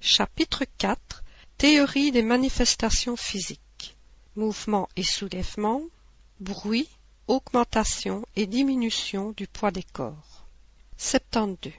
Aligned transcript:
Chapitre 0.00 0.64
4 0.78 1.24
Théorie 1.58 2.12
des 2.12 2.22
manifestations 2.22 3.16
physiques 3.16 3.96
Mouvement 4.36 4.88
et 4.94 5.02
soulèvement, 5.02 5.82
bruit, 6.38 6.88
augmentation 7.26 8.24
et 8.36 8.46
diminution 8.46 9.32
du 9.36 9.48
poids 9.48 9.72
des 9.72 9.82
corps. 9.82 10.46
72. 10.98 11.72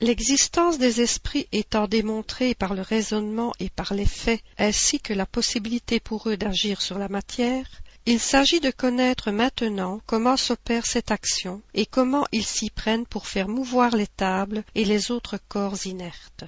L'existence 0.00 0.78
des 0.78 1.02
esprits 1.02 1.46
étant 1.52 1.86
démontrée 1.88 2.54
par 2.54 2.72
le 2.72 2.80
raisonnement 2.80 3.52
et 3.60 3.68
par 3.68 3.92
les 3.92 4.06
faits, 4.06 4.42
ainsi 4.56 4.98
que 4.98 5.12
la 5.12 5.26
possibilité 5.26 6.00
pour 6.00 6.30
eux 6.30 6.38
d'agir 6.38 6.80
sur 6.80 6.98
la 6.98 7.08
matière, 7.08 7.68
il 8.06 8.18
s'agit 8.18 8.60
de 8.60 8.70
connaître 8.70 9.30
maintenant 9.30 10.00
comment 10.06 10.38
s'opère 10.38 10.86
cette 10.86 11.10
action 11.10 11.60
et 11.74 11.84
comment 11.84 12.24
ils 12.32 12.46
s'y 12.46 12.70
prennent 12.70 13.06
pour 13.06 13.26
faire 13.26 13.48
mouvoir 13.48 13.94
les 13.94 14.06
tables 14.06 14.64
et 14.74 14.86
les 14.86 15.10
autres 15.10 15.38
corps 15.48 15.84
inertes. 15.84 16.44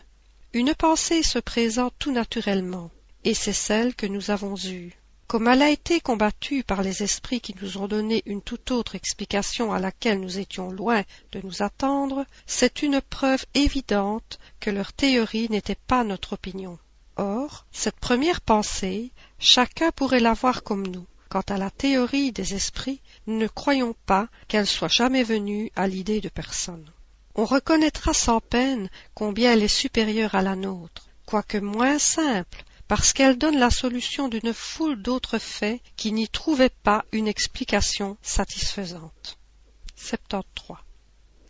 Une 0.52 0.74
pensée 0.74 1.22
se 1.22 1.38
présente 1.38 1.94
tout 2.00 2.10
naturellement, 2.10 2.90
et 3.22 3.34
c'est 3.34 3.52
celle 3.52 3.94
que 3.94 4.06
nous 4.06 4.32
avons 4.32 4.56
eue. 4.56 4.92
Comme 5.28 5.46
elle 5.46 5.62
a 5.62 5.70
été 5.70 6.00
combattue 6.00 6.64
par 6.64 6.82
les 6.82 7.04
esprits 7.04 7.40
qui 7.40 7.54
nous 7.62 7.78
ont 7.78 7.86
donné 7.86 8.24
une 8.26 8.42
toute 8.42 8.72
autre 8.72 8.96
explication 8.96 9.72
à 9.72 9.78
laquelle 9.78 10.18
nous 10.18 10.40
étions 10.40 10.72
loin 10.72 11.04
de 11.30 11.40
nous 11.44 11.62
attendre, 11.62 12.26
c'est 12.46 12.82
une 12.82 13.00
preuve 13.00 13.46
évidente 13.54 14.40
que 14.58 14.70
leur 14.70 14.92
théorie 14.92 15.46
n'était 15.50 15.78
pas 15.86 16.02
notre 16.02 16.32
opinion. 16.32 16.80
Or, 17.14 17.64
cette 17.70 18.00
première 18.00 18.40
pensée, 18.40 19.12
chacun 19.38 19.92
pourrait 19.92 20.18
l'avoir 20.18 20.64
comme 20.64 20.84
nous. 20.84 21.06
Quant 21.28 21.44
à 21.48 21.58
la 21.58 21.70
théorie 21.70 22.32
des 22.32 22.54
esprits, 22.54 23.02
ne 23.28 23.46
croyons 23.46 23.94
pas 24.04 24.26
qu'elle 24.48 24.66
soit 24.66 24.88
jamais 24.88 25.22
venue 25.22 25.70
à 25.76 25.86
l'idée 25.86 26.20
de 26.20 26.28
personne. 26.28 26.90
On 27.40 27.46
reconnaîtra 27.46 28.12
sans 28.12 28.42
peine 28.42 28.90
combien 29.14 29.54
elle 29.54 29.62
est 29.62 29.66
supérieure 29.66 30.34
à 30.34 30.42
la 30.42 30.56
nôtre, 30.56 31.08
quoique 31.24 31.56
moins 31.56 31.98
simple, 31.98 32.64
parce 32.86 33.14
qu'elle 33.14 33.38
donne 33.38 33.58
la 33.58 33.70
solution 33.70 34.28
d'une 34.28 34.52
foule 34.52 35.00
d'autres 35.00 35.38
faits 35.38 35.80
qui 35.96 36.12
n'y 36.12 36.28
trouvaient 36.28 36.68
pas 36.68 37.06
une 37.12 37.26
explication 37.26 38.18
satisfaisante. 38.20 39.38
73. 39.96 40.76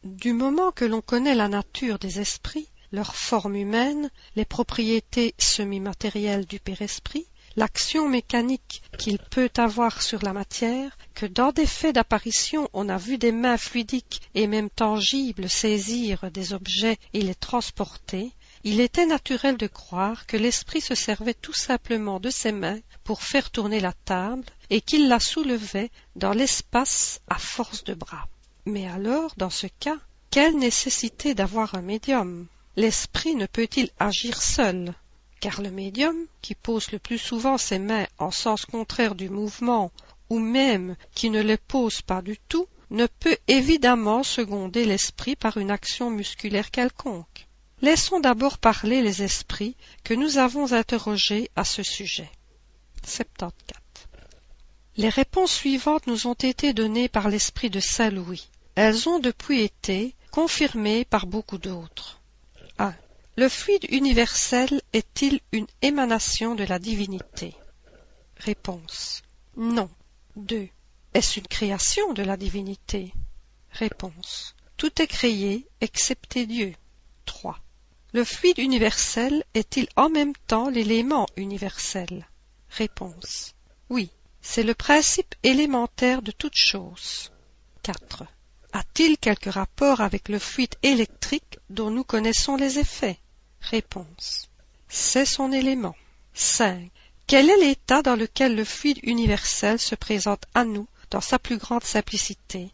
Du 0.05 0.33
moment 0.33 0.71
que 0.71 0.85
l'on 0.85 1.01
connaît 1.01 1.35
la 1.35 1.49
nature 1.49 1.99
des 1.99 2.21
esprits, 2.21 2.69
leur 2.93 3.17
forme 3.17 3.57
humaine, 3.57 4.13
les 4.37 4.45
propriétés 4.45 5.35
semi-matérielles 5.39 6.47
du 6.47 6.61
père-esprit, 6.61 7.27
l'action 7.61 8.09
mécanique 8.09 8.83
qu'il 8.97 9.19
peut 9.19 9.51
avoir 9.59 10.01
sur 10.01 10.23
la 10.23 10.33
matière, 10.33 10.97
que 11.15 11.27
dans 11.27 11.53
des 11.53 11.67
faits 11.67 11.95
d'apparition 11.95 12.71
on 12.73 12.89
a 12.89 12.97
vu 12.97 13.19
des 13.19 13.33
mains 13.33 13.59
fluidiques 13.59 14.23
et 14.35 14.47
même 14.47 14.71
tangibles 14.71 15.51
saisir 15.51 16.31
des 16.31 16.55
objets 16.55 16.97
et 17.13 17.21
les 17.21 17.35
transporter, 17.35 18.33
il 18.65 18.81
était 18.81 19.05
naturel 19.05 19.59
de 19.59 19.67
croire 19.67 20.25
que 20.25 20.39
l'esprit 20.39 20.81
se 20.81 20.95
servait 20.95 21.35
tout 21.35 21.53
simplement 21.53 22.19
de 22.19 22.31
ses 22.31 22.53
mains 22.53 22.81
pour 23.05 23.23
faire 23.23 23.51
tourner 23.51 23.81
la 23.81 23.93
table 23.93 24.47
et 24.71 24.81
qu'il 24.81 25.09
la 25.09 25.21
soulevait 25.21 25.91
dans 26.17 26.33
l'espace 26.33 27.21
à 27.29 27.37
force 27.37 27.85
de 27.85 27.93
bras. 27.93 28.27
Mais 28.65 28.87
alors, 28.87 29.35
dans 29.37 29.51
ce 29.51 29.67
cas, 29.67 29.99
quelle 30.31 30.57
nécessité 30.57 31.35
d'avoir 31.35 31.75
un 31.75 31.83
médium? 31.83 32.47
L'esprit 32.77 33.35
ne 33.35 33.45
peut-il 33.45 33.91
agir 33.99 34.41
seul? 34.41 34.95
Car 35.41 35.63
le 35.63 35.71
médium, 35.71 36.17
qui 36.43 36.55
pose 36.55 36.93
le 36.93 36.99
plus 36.99 37.19
souvent 37.19 37.59
ses 37.59 37.79
mains 37.79 38.07
en 38.19 38.31
sens 38.31 38.67
contraire 38.67 39.15
du 39.15 39.29
mouvement, 39.29 39.91
ou 40.29 40.39
même 40.39 40.97
qui 41.15 41.31
ne 41.31 41.41
les 41.41 41.57
pose 41.57 42.03
pas 42.03 42.23
du 42.23 42.39
tout, 42.49 42.67
ne 42.91 43.07
peut 43.07 43.37
évidemment 43.49 44.23
seconder 44.23 44.85
l'esprit 44.85 45.37
par 45.37 45.57
une 45.57 45.71
action 45.71 46.11
musculaire 46.11 46.71
quelconque. 46.71 47.47
Laissons 47.83 48.21
d'abord 48.21 48.59
parler 48.59 49.01
les 49.01 49.23
esprits 49.23 49.77
que 50.05 50.13
nous 50.13 50.39
avons 50.39 50.73
interrogés 50.73 51.51
à 51.57 51.65
ce 51.65 51.83
sujet. 51.83 52.31
74. 53.07 53.53
Les 54.97 55.09
réponses 55.09 55.53
suivantes 55.53 56.07
nous 56.07 56.27
ont 56.27 56.35
été 56.35 56.75
données 56.75 57.09
par 57.09 57.29
l'esprit 57.29 57.71
de 57.71 57.81
Saint 57.81 58.11
Louis. 58.11 58.49
Elles 58.75 59.09
ont 59.09 59.19
depuis 59.19 59.63
été 59.63 60.15
confirmées 60.31 61.05
par 61.05 61.27
beaucoup 61.27 61.59
d'autres. 61.59 62.20
1. 63.41 63.43
Le 63.43 63.49
fluide 63.49 63.87
universel 63.89 64.83
est-il 64.93 65.41
une 65.53 65.67
émanation 65.81 66.55
de 66.55 66.65
la 66.65 66.79
divinité? 66.79 67.55
Réponse. 68.37 69.23
Non. 69.57 69.89
2. 70.37 70.69
Est-ce 71.15 71.41
une 71.41 71.47
création 71.47 72.13
de 72.13 72.23
la 72.23 72.37
divinité? 72.37 73.15
Réponse. 73.71 74.55
Tout 74.77 75.01
est 75.01 75.07
créé 75.07 75.67
excepté 75.81 76.45
Dieu. 76.45 76.75
3. 77.25 77.59
Le 78.13 78.25
fluide 78.25 78.59
universel 78.59 79.43
est-il 79.55 79.89
en 79.97 80.11
même 80.11 80.35
temps 80.47 80.69
l'élément 80.69 81.27
universel? 81.37 82.29
Réponse. 82.69 83.55
Oui, 83.89 84.11
c'est 84.43 84.65
le 84.65 84.75
principe 84.75 85.35
élémentaire 85.43 86.21
de 86.21 86.31
toute 86.31 86.57
chose. 86.57 87.33
4. 87.85 88.25
A-t-il 88.75 89.17
quelque 89.17 89.49
rapport 89.49 90.03
avec 90.03 90.29
le 90.29 90.39
fluide 90.39 90.75
électrique 90.83 91.59
dont 91.71 91.91
nous 91.91 92.05
connaissons 92.05 92.57
les 92.57 92.79
effets? 92.79 93.19
Réponse. 93.61 94.49
C'est 94.89 95.25
son 95.25 95.53
élément. 95.53 95.95
5. 96.35 96.91
Quel 97.27 97.49
est 97.49 97.59
l'état 97.59 98.03
dans 98.03 98.17
lequel 98.17 98.57
le 98.57 98.65
fluide 98.65 98.99
universel 99.03 99.79
se 99.79 99.95
présente 99.95 100.45
à 100.55 100.65
nous 100.65 100.89
dans 101.11 101.21
sa 101.21 101.39
plus 101.39 101.59
grande 101.59 101.85
simplicité? 101.85 102.71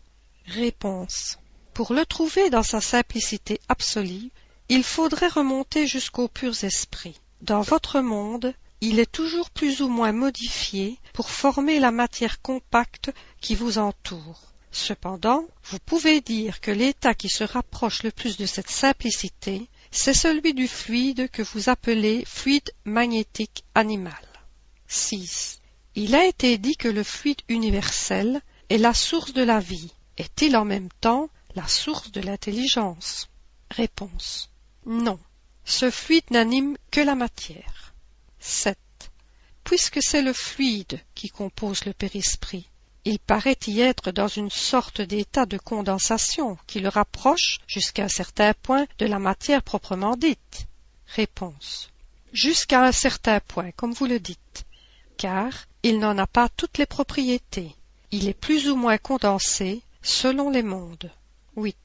Réponse. 0.47 1.39
Pour 1.75 1.93
le 1.93 2.07
trouver 2.07 2.49
dans 2.49 2.63
sa 2.63 2.81
simplicité 2.81 3.61
absolue, 3.69 4.31
il 4.69 4.83
faudrait 4.83 5.29
remonter 5.29 5.87
jusqu'aux 5.87 6.29
purs 6.29 6.65
esprits. 6.65 7.21
Dans 7.43 7.61
votre 7.61 8.01
monde, 8.01 8.55
il 8.81 8.99
est 8.99 9.11
toujours 9.11 9.51
plus 9.51 9.83
ou 9.83 9.89
moins 9.89 10.13
modifié 10.13 10.99
pour 11.13 11.31
former 11.31 11.79
la 11.79 11.91
matière 11.91 12.41
compacte 12.41 13.11
qui 13.41 13.55
vous 13.55 13.79
entoure. 13.79 14.41
Cependant, 14.73 15.47
vous 15.65 15.79
pouvez 15.85 16.21
dire 16.21 16.61
que 16.61 16.71
l'état 16.71 17.15
qui 17.15 17.29
se 17.29 17.45
rapproche 17.45 18.03
le 18.03 18.11
plus 18.11 18.37
de 18.37 18.47
cette 18.47 18.71
simplicité 18.71 19.69
c'est 19.97 20.13
celui 20.13 20.53
du 20.53 20.69
fluide 20.69 21.31
que 21.31 21.43
vous 21.43 21.71
appelez 21.71 22.23
fluide 22.27 22.71
magnétique 22.85 23.65
animal. 23.75 24.13
6. 24.87 25.61
Il 25.95 26.15
a 26.15 26.27
été 26.27 26.59
dit 26.59 26.77
que 26.77 26.87
le 26.87 27.03
fluide 27.03 27.41
universel 27.49 28.43
est 28.69 28.77
la 28.77 28.93
source 28.93 29.33
de 29.33 29.43
la 29.43 29.59
vie. 29.59 29.91
Est-il 30.19 30.55
en 30.57 30.67
même 30.67 30.91
temps 31.01 31.31
la 31.55 31.67
source 31.67 32.13
de 32.13 32.21
l'intelligence? 32.21 33.31
Réponse. 33.71 34.51
Non. 34.85 35.19
Ce 35.65 35.91
fluide 35.91 36.31
n'anime 36.31 36.77
que 36.91 37.01
la 37.01 37.15
matière. 37.15 37.95
7. 38.39 38.79
Puisque 39.65 40.03
c'est 40.03 40.23
le 40.23 40.35
fluide 40.35 41.01
qui 41.15 41.31
compose 41.31 41.87
le 41.87 41.95
périsprit, 41.95 42.69
il 43.07 43.21
paraît 43.21 43.59
y 43.69 43.81
être 43.81 44.11
dans 44.11 44.27
une 44.27 44.51
sorte 44.51 45.01
d'état 45.01 45.47
de 45.47 45.59
condensation 45.59 46.59
qui 46.67 46.81
le 46.81 46.89
rapproche, 46.89 47.61
jusqu'à 47.69 48.03
un 48.03 48.09
certain 48.09 48.53
point, 48.53 48.85
de 48.99 49.07
la 49.07 49.21
matière 49.21 49.63
proprement 49.63 50.17
dite. 50.17 50.67
Réponse. 51.15 51.91
Jusqu'à 52.33 52.85
un 52.85 52.91
certain 52.91 53.39
point, 53.39 53.71
comme 53.71 53.93
vous 53.93 54.07
le 54.07 54.19
dites, 54.19 54.65
car 55.19 55.53
il 55.85 56.01
n'en 56.01 56.19
a 56.19 56.27
pas 56.27 56.49
toutes 56.49 56.79
les 56.79 56.87
propriétés. 56.87 57.77
Il 58.11 58.27
est 58.27 58.35
plus 58.35 58.69
ou 58.69 58.75
moins 58.75 58.99
condensé 58.99 59.83
selon 60.03 60.51
les 60.51 60.65
mondes. 60.65 61.13
8. 61.57 61.77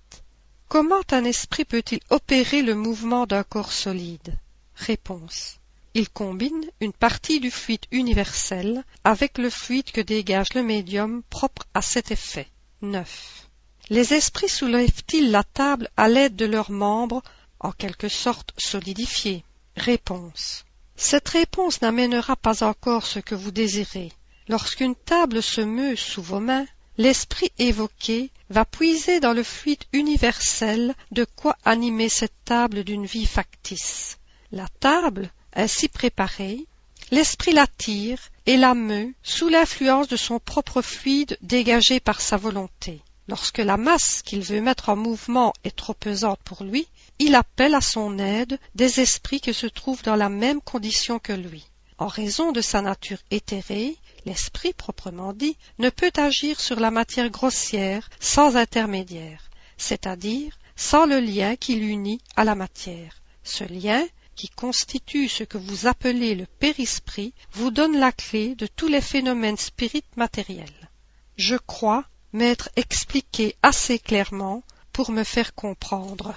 Comment 0.69 1.03
un 1.11 1.23
esprit 1.23 1.65
peut-il 1.65 1.99
opérer 2.09 2.63
le 2.63 2.73
mouvement 2.73 3.27
d'un 3.27 3.43
corps 3.43 3.73
solide? 3.73 4.39
Réponse. 4.73 5.59
Il 5.93 6.09
combine 6.09 6.63
une 6.79 6.93
partie 6.93 7.41
du 7.41 7.51
fluide 7.51 7.85
universel 7.91 8.85
avec 9.03 9.37
le 9.37 9.49
fluide 9.49 9.91
que 9.91 9.99
dégage 9.99 10.53
le 10.53 10.63
médium 10.63 11.21
propre 11.29 11.63
à 11.73 11.81
cet 11.81 12.11
effet. 12.11 12.47
9. 12.81 13.49
Les 13.89 14.13
esprits 14.13 14.47
soulèvent-ils 14.47 15.31
la 15.31 15.43
table 15.43 15.89
à 15.97 16.07
l'aide 16.07 16.37
de 16.37 16.45
leurs 16.45 16.71
membres 16.71 17.21
en 17.59 17.73
quelque 17.73 18.07
sorte 18.07 18.53
solidifiés? 18.57 19.43
Réponse. 19.75 20.63
Cette 20.95 21.27
réponse 21.27 21.81
n'amènera 21.81 22.37
pas 22.37 22.63
encore 22.63 23.05
ce 23.05 23.19
que 23.19 23.35
vous 23.35 23.51
désirez. 23.51 24.13
Lorsqu'une 24.47 24.95
table 24.95 25.43
se 25.43 25.59
meut 25.59 25.97
sous 25.97 26.21
vos 26.21 26.39
mains, 26.39 26.65
l'esprit 26.97 27.51
évoqué 27.57 28.31
va 28.49 28.63
puiser 28.63 29.19
dans 29.19 29.33
le 29.33 29.43
fluide 29.43 29.83
universel 29.91 30.95
de 31.11 31.25
quoi 31.25 31.57
animer 31.65 32.07
cette 32.07 32.45
table 32.45 32.85
d'une 32.85 33.05
vie 33.05 33.25
factice. 33.25 34.19
La 34.51 34.67
table, 34.79 35.31
ainsi 35.53 35.87
préparée, 35.87 36.65
l'esprit 37.11 37.53
l'attire 37.53 38.19
et 38.45 38.57
la 38.57 38.73
meut 38.73 39.13
sous 39.23 39.49
l'influence 39.49 40.07
de 40.07 40.17
son 40.17 40.39
propre 40.39 40.81
fluide 40.81 41.37
dégagé 41.41 41.99
par 41.99 42.21
sa 42.21 42.37
volonté. 42.37 43.01
Lorsque 43.27 43.59
la 43.59 43.77
masse 43.77 44.21
qu'il 44.23 44.41
veut 44.41 44.61
mettre 44.61 44.89
en 44.89 44.95
mouvement 44.95 45.53
est 45.63 45.75
trop 45.75 45.93
pesante 45.93 46.39
pour 46.43 46.63
lui, 46.63 46.87
il 47.19 47.35
appelle 47.35 47.75
à 47.75 47.81
son 47.81 48.17
aide 48.19 48.59
des 48.75 48.99
esprits 48.99 49.39
qui 49.39 49.53
se 49.53 49.67
trouvent 49.67 50.03
dans 50.03 50.15
la 50.15 50.29
même 50.29 50.61
condition 50.61 51.19
que 51.19 51.33
lui. 51.33 51.67
En 51.97 52.07
raison 52.07 52.51
de 52.51 52.61
sa 52.61 52.81
nature 52.81 53.19
éthérée, 53.29 53.95
l'esprit 54.25 54.73
proprement 54.73 55.33
dit 55.33 55.55
ne 55.77 55.89
peut 55.89 56.11
agir 56.17 56.59
sur 56.59 56.79
la 56.79 56.89
matière 56.89 57.29
grossière 57.29 58.09
sans 58.19 58.55
intermédiaire, 58.55 59.51
c'est-à-dire 59.77 60.57
sans 60.75 61.05
le 61.05 61.19
lien 61.19 61.55
qui 61.55 61.75
l'unit 61.75 62.21
à 62.35 62.43
la 62.43 62.55
matière. 62.55 63.21
Ce 63.43 63.63
lien 63.63 64.03
qui 64.41 64.49
constitue 64.49 65.29
ce 65.29 65.43
que 65.43 65.59
vous 65.59 65.85
appelez 65.85 66.33
le 66.33 66.47
périsprit, 66.47 67.35
vous 67.51 67.69
donne 67.69 67.95
la 67.95 68.11
clé 68.11 68.55
de 68.55 68.65
tous 68.65 68.87
les 68.87 68.99
phénomènes 68.99 69.55
spirites 69.55 70.17
matériels. 70.17 70.89
Je 71.37 71.55
crois 71.57 72.05
m'être 72.33 72.69
expliqué 72.75 73.55
assez 73.61 73.99
clairement 73.99 74.63
pour 74.93 75.11
me 75.11 75.23
faire 75.23 75.53
comprendre. 75.53 76.33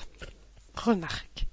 Remarque. 0.74 1.46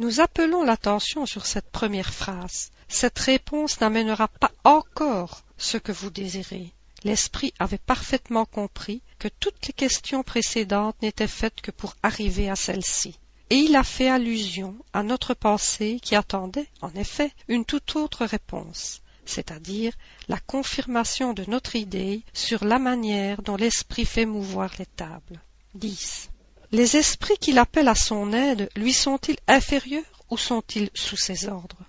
Nous 0.00 0.18
appelons 0.18 0.64
l'attention 0.64 1.24
sur 1.24 1.46
cette 1.46 1.70
première 1.70 2.12
phrase. 2.12 2.72
Cette 2.88 3.20
réponse 3.20 3.80
n'amènera 3.80 4.26
pas 4.26 4.50
encore 4.64 5.44
ce 5.56 5.76
que 5.76 5.92
vous 5.92 6.10
désirez. 6.10 6.72
L'esprit 7.04 7.54
avait 7.60 7.78
parfaitement 7.78 8.44
compris 8.44 9.02
que 9.20 9.28
toutes 9.28 9.68
les 9.68 9.72
questions 9.72 10.24
précédentes 10.24 11.00
n'étaient 11.00 11.28
faites 11.28 11.60
que 11.60 11.70
pour 11.70 11.94
arriver 12.02 12.50
à 12.50 12.56
celle-ci. 12.56 13.20
Et 13.52 13.56
il 13.56 13.76
a 13.76 13.84
fait 13.84 14.08
allusion 14.08 14.74
à 14.94 15.02
notre 15.02 15.34
pensée 15.34 16.00
qui 16.00 16.14
attendait, 16.14 16.70
en 16.80 16.88
effet, 16.94 17.34
une 17.48 17.66
toute 17.66 17.96
autre 17.96 18.24
réponse, 18.24 19.02
c'est-à-dire 19.26 19.92
la 20.26 20.38
confirmation 20.38 21.34
de 21.34 21.44
notre 21.46 21.76
idée 21.76 22.22
sur 22.32 22.64
la 22.64 22.78
manière 22.78 23.42
dont 23.42 23.56
l'esprit 23.56 24.06
fait 24.06 24.24
mouvoir 24.24 24.70
les 24.78 24.86
tables. 24.86 25.38
10. 25.74 26.30
Les 26.70 26.96
esprits 26.96 27.36
qu'il 27.36 27.58
appelle 27.58 27.88
à 27.88 27.94
son 27.94 28.32
aide 28.32 28.70
lui 28.74 28.94
sont-ils 28.94 29.36
inférieurs 29.46 30.24
ou 30.30 30.38
sont-ils 30.38 30.88
sous 30.94 31.18
ses 31.18 31.46
ordres? 31.46 31.84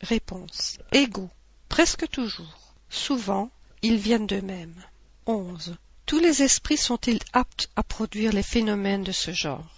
Réponse. 0.00 0.78
Égaux. 0.90 1.30
Presque 1.68 2.08
toujours. 2.08 2.74
Souvent, 2.90 3.52
ils 3.80 3.98
viennent 3.98 4.26
d'eux-mêmes. 4.26 4.82
11. 5.26 5.76
Tous 6.04 6.18
les 6.18 6.42
esprits 6.42 6.76
sont-ils 6.76 7.20
aptes 7.32 7.70
à 7.76 7.84
produire 7.84 8.32
les 8.32 8.42
phénomènes 8.42 9.04
de 9.04 9.12
ce 9.12 9.30
genre? 9.30 9.75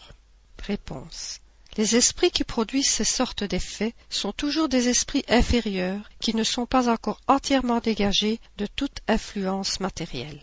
Réponse. 0.62 1.40
Les 1.76 1.96
esprits 1.96 2.30
qui 2.30 2.44
produisent 2.44 2.90
ces 2.90 3.04
sortes 3.04 3.44
d'effets 3.44 3.94
sont 4.10 4.32
toujours 4.32 4.68
des 4.68 4.88
esprits 4.88 5.24
inférieurs 5.28 6.08
qui 6.20 6.34
ne 6.34 6.42
sont 6.42 6.66
pas 6.66 6.88
encore 6.88 7.20
entièrement 7.28 7.80
dégagés 7.80 8.40
de 8.56 8.66
toute 8.66 8.98
influence 9.06 9.78
matérielle. 9.78 10.42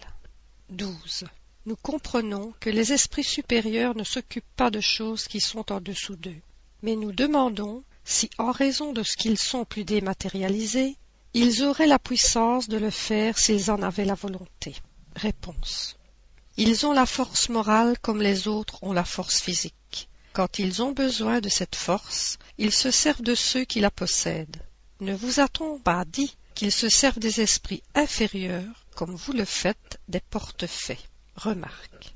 12. 0.70 1.26
Nous 1.66 1.76
comprenons 1.76 2.54
que 2.60 2.70
les 2.70 2.94
esprits 2.94 3.24
supérieurs 3.24 3.96
ne 3.96 4.04
s'occupent 4.04 4.56
pas 4.56 4.72
de 4.72 4.80
choses 4.80 5.28
qui 5.28 5.42
sont 5.42 5.72
en 5.72 5.82
dessous 5.82 6.16
d'eux, 6.16 6.42
mais 6.84 6.96
nous 6.96 7.12
demandons 7.12 7.84
si, 8.04 8.30
en 8.38 8.52
raison 8.52 8.94
de 8.94 9.04
ce 9.04 9.18
qu'ils 9.18 9.38
sont 9.38 9.66
plus 9.66 9.84
dématérialisés, 9.84 10.96
ils 11.34 11.64
auraient 11.64 11.88
la 11.88 12.00
puissance 12.00 12.70
de 12.70 12.78
le 12.78 12.92
faire 12.92 13.38
s'ils 13.38 13.72
en 13.72 13.82
avaient 13.82 14.06
la 14.06 14.14
volonté. 14.14 14.76
Réponse. 15.16 15.98
Ils 16.58 16.86
ont 16.86 16.94
la 16.94 17.06
force 17.06 17.50
morale 17.50 17.98
comme 18.02 18.22
les 18.22 18.48
autres 18.48 18.82
ont 18.82 18.94
la 18.94 19.04
force 19.04 19.42
physique. 19.42 20.08
Quand 20.32 20.60
ils 20.60 20.82
ont 20.82 20.92
besoin 20.92 21.42
de 21.42 21.50
cette 21.50 21.76
force, 21.76 22.38
ils 22.58 22.72
se 22.72 22.92
servent 22.92 23.22
de 23.22 23.36
ceux 23.36 23.66
qui 23.66 23.82
la 23.82 23.92
possèdent. 23.92 24.62
Ne 25.02 25.14
vous 25.14 25.42
a-t-on 25.42 25.80
pas 25.80 26.06
dit 26.06 26.36
qu'ils 26.54 26.72
se 26.72 26.88
servent 26.88 27.20
des 27.20 27.42
esprits 27.42 27.84
inférieurs, 27.94 28.86
comme 28.96 29.16
vous 29.16 29.34
le 29.34 29.44
faites 29.44 30.00
des 30.08 30.22
portefaix 30.22 31.00
Remarque. 31.36 32.16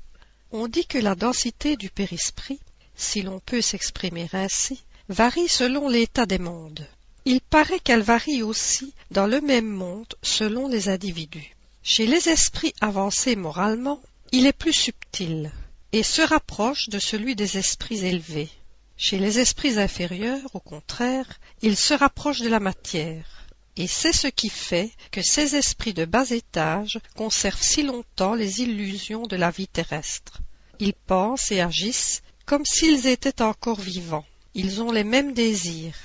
On 0.52 0.68
dit 0.68 0.86
que 0.86 0.98
la 0.98 1.14
densité 1.14 1.76
du 1.76 1.90
périsprit, 1.90 2.60
si 2.96 3.20
l'on 3.20 3.40
peut 3.40 3.60
s'exprimer 3.60 4.28
ainsi, 4.32 4.82
varie 5.10 5.48
selon 5.48 5.88
l'état 5.88 6.24
des 6.24 6.38
mondes. 6.38 6.86
Il 7.26 7.42
paraît 7.42 7.80
qu'elle 7.80 8.02
varie 8.02 8.42
aussi 8.42 8.94
dans 9.10 9.26
le 9.26 9.42
même 9.42 9.68
monde 9.68 10.14
selon 10.22 10.66
les 10.66 10.88
individus. 10.88 11.54
Chez 11.82 12.06
les 12.06 12.28
esprits 12.28 12.74
avancés 12.80 13.36
moralement, 13.36 14.00
il 14.32 14.46
est 14.46 14.52
plus 14.52 14.72
subtil 14.72 15.50
et 15.92 16.02
se 16.02 16.22
rapproche 16.22 16.88
de 16.88 16.98
celui 16.98 17.34
des 17.34 17.58
esprits 17.58 18.04
élevés. 18.04 18.48
Chez 18.96 19.18
les 19.18 19.40
esprits 19.40 19.78
inférieurs, 19.78 20.54
au 20.54 20.60
contraire, 20.60 21.26
il 21.62 21.76
se 21.76 21.94
rapproche 21.94 22.40
de 22.40 22.48
la 22.48 22.60
matière. 22.60 23.46
Et 23.76 23.86
c'est 23.86 24.12
ce 24.12 24.28
qui 24.28 24.50
fait 24.50 24.92
que 25.10 25.22
ces 25.22 25.56
esprits 25.56 25.94
de 25.94 26.04
bas 26.04 26.30
étage 26.30 27.00
conservent 27.16 27.62
si 27.62 27.82
longtemps 27.82 28.34
les 28.34 28.62
illusions 28.62 29.26
de 29.26 29.36
la 29.36 29.50
vie 29.50 29.68
terrestre. 29.68 30.40
Ils 30.78 30.94
pensent 30.94 31.50
et 31.50 31.60
agissent 31.60 32.22
comme 32.46 32.66
s'ils 32.66 33.06
étaient 33.06 33.42
encore 33.42 33.80
vivants. 33.80 34.26
Ils 34.54 34.82
ont 34.82 34.92
les 34.92 35.04
mêmes 35.04 35.32
désirs, 35.32 35.96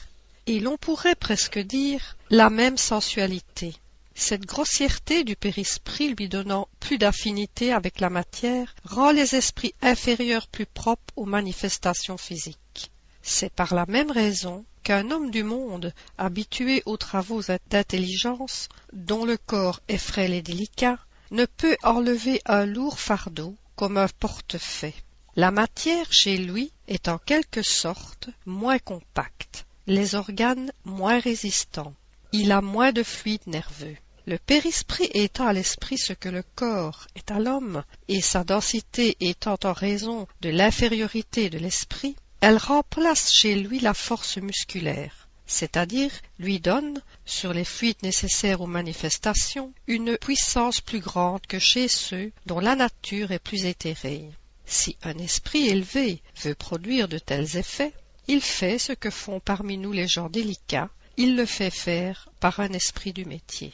et 0.47 0.59
l'on 0.59 0.77
pourrait 0.77 1.15
presque 1.15 1.59
dire 1.59 2.17
la 2.29 2.49
même 2.49 2.77
sensualité. 2.77 3.75
Cette 4.17 4.45
grossièreté 4.45 5.25
du 5.25 5.35
périsprit 5.35 6.15
lui 6.15 6.29
donnant 6.29 6.69
plus 6.79 6.97
d'affinité 6.97 7.73
avec 7.73 7.99
la 7.99 8.09
matière 8.09 8.73
rend 8.85 9.11
les 9.11 9.35
esprits 9.35 9.75
inférieurs 9.81 10.47
plus 10.47 10.65
propres 10.65 11.13
aux 11.17 11.25
manifestations 11.25 12.17
physiques. 12.17 12.91
C'est 13.21 13.51
par 13.51 13.75
la 13.75 13.85
même 13.87 14.11
raison 14.11 14.65
qu'un 14.83 15.11
homme 15.11 15.31
du 15.31 15.43
monde, 15.43 15.93
habitué 16.17 16.81
aux 16.85 16.95
travaux 16.95 17.41
d'intelligence, 17.69 18.69
dont 18.93 19.25
le 19.25 19.35
corps 19.35 19.81
est 19.89 19.97
frêle 19.97 20.33
et 20.33 20.41
délicat, 20.41 20.97
ne 21.31 21.45
peut 21.45 21.75
enlever 21.83 22.41
un 22.45 22.65
lourd 22.65 22.99
fardeau 22.99 23.55
comme 23.75 23.97
un 23.97 24.07
portefaix. 24.19 24.95
La 25.35 25.51
matière 25.51 26.11
chez 26.13 26.37
lui 26.37 26.71
est 26.87 27.09
en 27.09 27.17
quelque 27.17 27.63
sorte 27.63 28.29
moins 28.45 28.79
compacte, 28.79 29.65
les 29.87 30.15
organes 30.15 30.71
moins 30.85 31.19
résistants, 31.19 31.93
il 32.31 32.51
a 32.51 32.61
moins 32.61 32.91
de 32.91 33.03
fluide 33.03 33.45
nerveux. 33.47 33.97
Le 34.27 34.39
périsprit 34.39 35.07
étant 35.13 35.45
à 35.45 35.53
l'esprit 35.53 35.99
ce 35.99 36.13
que 36.13 36.29
le 36.29 36.43
corps 36.55 37.05
est 37.15 37.29
à 37.29 37.39
l'homme, 37.39 37.83
et 38.07 38.21
sa 38.21 38.43
densité 38.43 39.15
étant 39.19 39.57
en 39.63 39.73
raison 39.73 40.27
de 40.41 40.49
l'infériorité 40.49 41.51
de 41.51 41.59
l'esprit, 41.59 42.15
elle 42.41 42.57
remplace 42.57 43.31
chez 43.31 43.53
lui 43.53 43.79
la 43.79 43.93
force 43.93 44.37
musculaire, 44.37 45.27
c'est-à-dire 45.45 46.09
lui 46.39 46.59
donne, 46.59 47.03
sur 47.25 47.53
les 47.53 47.65
fuites 47.65 48.01
nécessaires 48.01 48.61
aux 48.61 48.67
manifestations, 48.67 49.71
une 49.85 50.17
puissance 50.17 50.81
plus 50.81 51.01
grande 51.01 51.45
que 51.45 51.59
chez 51.59 51.87
ceux 51.87 52.31
dont 52.47 52.59
la 52.59 52.75
nature 52.75 53.31
est 53.31 53.37
plus 53.37 53.65
éthérée. 53.65 54.31
Si 54.65 54.97
un 55.03 55.19
esprit 55.19 55.67
élevé 55.67 56.23
veut 56.41 56.55
produire 56.55 57.07
de 57.07 57.19
tels 57.19 57.57
effets, 57.57 57.93
il 58.27 58.41
fait 58.41 58.79
ce 58.79 58.93
que 58.93 59.11
font 59.11 59.39
parmi 59.39 59.77
nous 59.77 59.91
les 59.91 60.07
gens 60.07 60.29
délicats, 60.29 60.89
il 61.15 61.35
le 61.35 61.45
fait 61.45 61.69
faire 61.69 62.27
par 62.39 62.59
un 62.59 62.69
esprit 62.69 63.13
du 63.13 63.25
métier. 63.25 63.71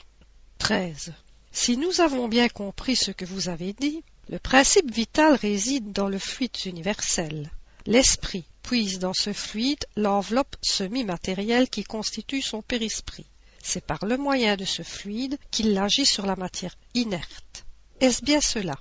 Si 1.51 1.75
nous 1.75 2.01
avons 2.01 2.27
bien 2.27 2.47
compris 2.47 2.95
ce 2.95 3.11
que 3.11 3.25
vous 3.25 3.49
avez 3.49 3.73
dit, 3.73 4.03
le 4.29 4.39
principe 4.39 4.93
vital 4.93 5.35
réside 5.35 5.91
dans 5.91 6.07
le 6.07 6.19
fluide 6.19 6.65
universel. 6.65 7.49
L'esprit 7.85 8.45
puise 8.61 8.99
dans 8.99 9.13
ce 9.13 9.33
fluide 9.33 9.85
l'enveloppe 9.95 10.55
semi-matérielle 10.61 11.69
qui 11.69 11.83
constitue 11.83 12.41
son 12.41 12.61
périsprit. 12.61 13.25
C'est 13.63 13.85
par 13.85 14.05
le 14.05 14.17
moyen 14.17 14.55
de 14.55 14.65
ce 14.65 14.83
fluide 14.83 15.37
qu'il 15.51 15.77
agit 15.77 16.05
sur 16.05 16.25
la 16.25 16.35
matière 16.35 16.77
inerte. 16.93 17.65
Est-ce 17.99 18.23
bien 18.23 18.39
cela? 18.39 18.77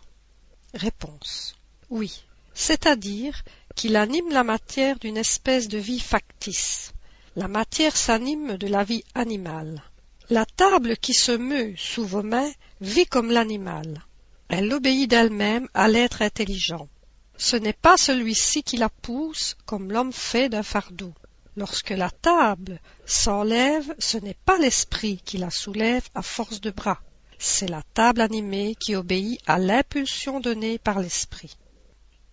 Réponse. 0.74 1.56
Oui, 1.88 2.22
c'est-à-dire 2.54 3.42
qu'il 3.74 3.96
anime 3.96 4.30
la 4.30 4.44
matière 4.44 4.98
d'une 4.98 5.16
espèce 5.16 5.68
de 5.68 5.78
vie 5.78 6.00
factice. 6.00 6.92
La 7.36 7.48
matière 7.48 7.96
s'anime 7.96 8.56
de 8.58 8.66
la 8.66 8.84
vie 8.84 9.04
animale. 9.14 9.82
La 10.30 10.46
table 10.46 10.96
qui 10.96 11.12
se 11.12 11.32
meut 11.32 11.74
sous 11.76 12.06
vos 12.06 12.22
mains 12.22 12.52
vit 12.80 13.06
comme 13.06 13.32
l'animal. 13.32 14.00
Elle 14.48 14.72
obéit 14.72 15.10
d'elle-même 15.10 15.68
à 15.74 15.88
l'être 15.88 16.22
intelligent. 16.22 16.88
Ce 17.36 17.56
n'est 17.56 17.72
pas 17.72 17.96
celui-ci 17.96 18.62
qui 18.62 18.76
la 18.76 18.90
pousse 18.90 19.56
comme 19.66 19.90
l'homme 19.90 20.12
fait 20.12 20.48
d'un 20.48 20.62
fardeau. 20.62 21.12
Lorsque 21.56 21.90
la 21.90 22.10
table 22.10 22.78
s'enlève, 23.06 23.92
ce 23.98 24.18
n'est 24.18 24.38
pas 24.44 24.56
l'esprit 24.58 25.20
qui 25.24 25.36
la 25.36 25.50
soulève 25.50 26.08
à 26.14 26.22
force 26.22 26.60
de 26.60 26.70
bras. 26.70 27.02
C'est 27.40 27.68
la 27.68 27.82
table 27.92 28.20
animée 28.20 28.76
qui 28.78 28.94
obéit 28.94 29.40
à 29.48 29.58
l'impulsion 29.58 30.38
donnée 30.38 30.78
par 30.78 31.00
l'esprit. 31.00 31.56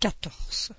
14. 0.02 0.70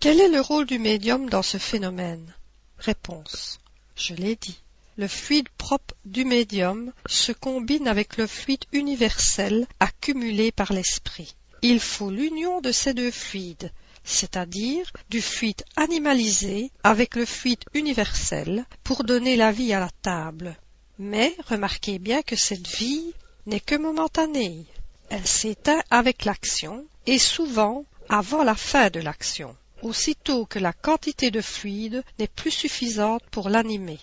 Quel 0.00 0.20
est 0.20 0.28
le 0.28 0.40
rôle 0.40 0.66
du 0.66 0.80
médium 0.80 1.30
dans 1.30 1.42
ce 1.42 1.58
phénomène? 1.58 2.34
Réponse. 2.78 3.60
Je 3.94 4.14
l'ai 4.14 4.34
dit 4.34 4.58
le 4.98 5.06
fluide 5.06 5.48
propre 5.56 5.94
du 6.04 6.24
médium 6.24 6.92
se 7.06 7.30
combine 7.30 7.86
avec 7.86 8.16
le 8.16 8.26
fluide 8.26 8.64
universel 8.72 9.68
accumulé 9.78 10.50
par 10.50 10.72
l'esprit. 10.72 11.36
Il 11.62 11.78
faut 11.78 12.10
l'union 12.10 12.60
de 12.60 12.72
ces 12.72 12.94
deux 12.94 13.12
fluides, 13.12 13.70
c'est-à-dire 14.02 14.90
du 15.08 15.22
fluide 15.22 15.62
animalisé 15.76 16.72
avec 16.82 17.14
le 17.14 17.24
fluide 17.24 17.62
universel 17.74 18.66
pour 18.82 19.04
donner 19.04 19.36
la 19.36 19.52
vie 19.52 19.72
à 19.72 19.78
la 19.78 19.90
table. 20.02 20.56
Mais 20.98 21.32
remarquez 21.46 22.00
bien 22.00 22.22
que 22.22 22.34
cette 22.34 22.66
vie 22.66 23.12
n'est 23.46 23.60
que 23.60 23.76
momentanée. 23.76 24.66
Elle 25.10 25.26
s'éteint 25.28 25.82
avec 25.90 26.24
l'action 26.24 26.84
et 27.06 27.20
souvent 27.20 27.84
avant 28.08 28.42
la 28.42 28.56
fin 28.56 28.90
de 28.90 28.98
l'action, 28.98 29.54
aussitôt 29.82 30.44
que 30.44 30.58
la 30.58 30.72
quantité 30.72 31.30
de 31.30 31.40
fluide 31.40 32.02
n'est 32.18 32.26
plus 32.26 32.50
suffisante 32.50 33.22
pour 33.30 33.48
l'animer. 33.48 34.00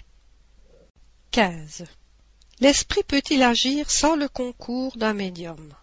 L'esprit 2.62 3.04
peut-il 3.04 3.44
agir 3.44 3.92
sans 3.92 4.16
le 4.16 4.30
concours 4.30 4.96
d'un 4.96 5.14
médium? 5.14 5.74